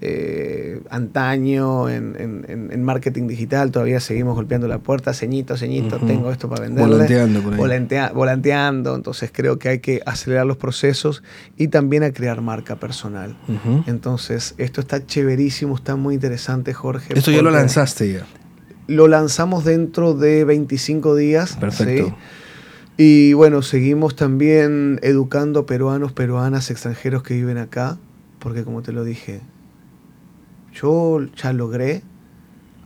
[0.01, 6.63] eh, antaño en, marketing digital, todavía seguimos golpeando la puerta, ceñito, ceñito, tengo esto para
[6.63, 6.91] venderle.
[6.91, 8.13] Volanteando por ahí.
[8.13, 11.23] volanteando, entonces creo que hay que acelerar los procesos
[11.55, 13.37] y también a crear marca personal.
[13.87, 17.17] Entonces, esto está chéverísimo, está muy interesante, Jorge.
[17.17, 18.25] Esto ya lo lanzaste ya.
[18.87, 21.57] Lo lanzamos dentro de 25 días.
[21.57, 22.15] Perfecto.
[22.97, 27.97] Y bueno, seguimos también educando peruanos, peruanas, extranjeros que viven acá,
[28.39, 29.41] porque como te lo dije,
[30.73, 32.01] yo ya logré,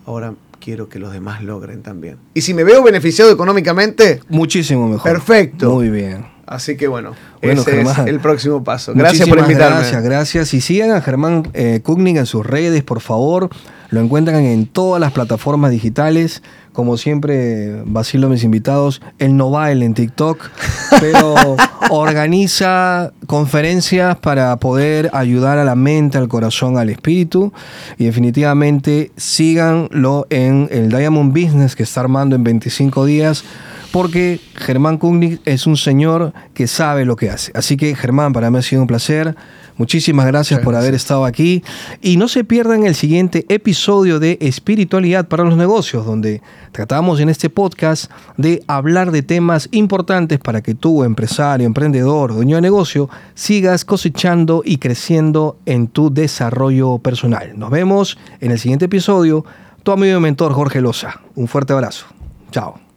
[0.06, 2.18] ahora quiero que los demás logren también.
[2.34, 5.12] Y si me veo beneficiado económicamente, muchísimo mejor.
[5.12, 5.72] Perfecto.
[5.72, 6.31] Muy bien.
[6.52, 8.92] Así que bueno, ese es el próximo paso.
[8.94, 9.78] Gracias por invitarme.
[9.78, 10.54] Gracias, gracias.
[10.54, 13.50] Y sigan a Germán eh, en sus redes, por favor.
[13.90, 16.44] Lo encuentran en todas las plataformas digitales.
[16.74, 19.02] Como siempre, vacilo a mis invitados.
[19.18, 20.50] Él no baila en TikTok,
[21.00, 21.56] pero
[21.90, 27.54] organiza conferencias para poder ayudar a la mente, al corazón, al espíritu.
[27.98, 33.46] Y definitivamente síganlo en el Diamond Business que está armando en 25 días
[33.92, 37.52] porque Germán Kugnik es un señor que sabe lo que hace.
[37.56, 39.36] Así que Germán, para mí ha sido un placer.
[39.78, 41.64] Muchísimas gracias por haber estado aquí.
[42.02, 47.30] Y no se pierdan el siguiente episodio de Espiritualidad para los Negocios, donde tratamos en
[47.30, 53.10] este podcast de hablar de temas importantes para que tú, empresario, emprendedor, dueño de negocio,
[53.34, 57.58] sigas cosechando y creciendo en tu desarrollo personal.
[57.58, 59.46] Nos vemos en el siguiente episodio.
[59.84, 61.22] Tu amigo y mentor Jorge Loza.
[61.36, 62.06] Un fuerte abrazo.
[62.52, 62.91] Chao.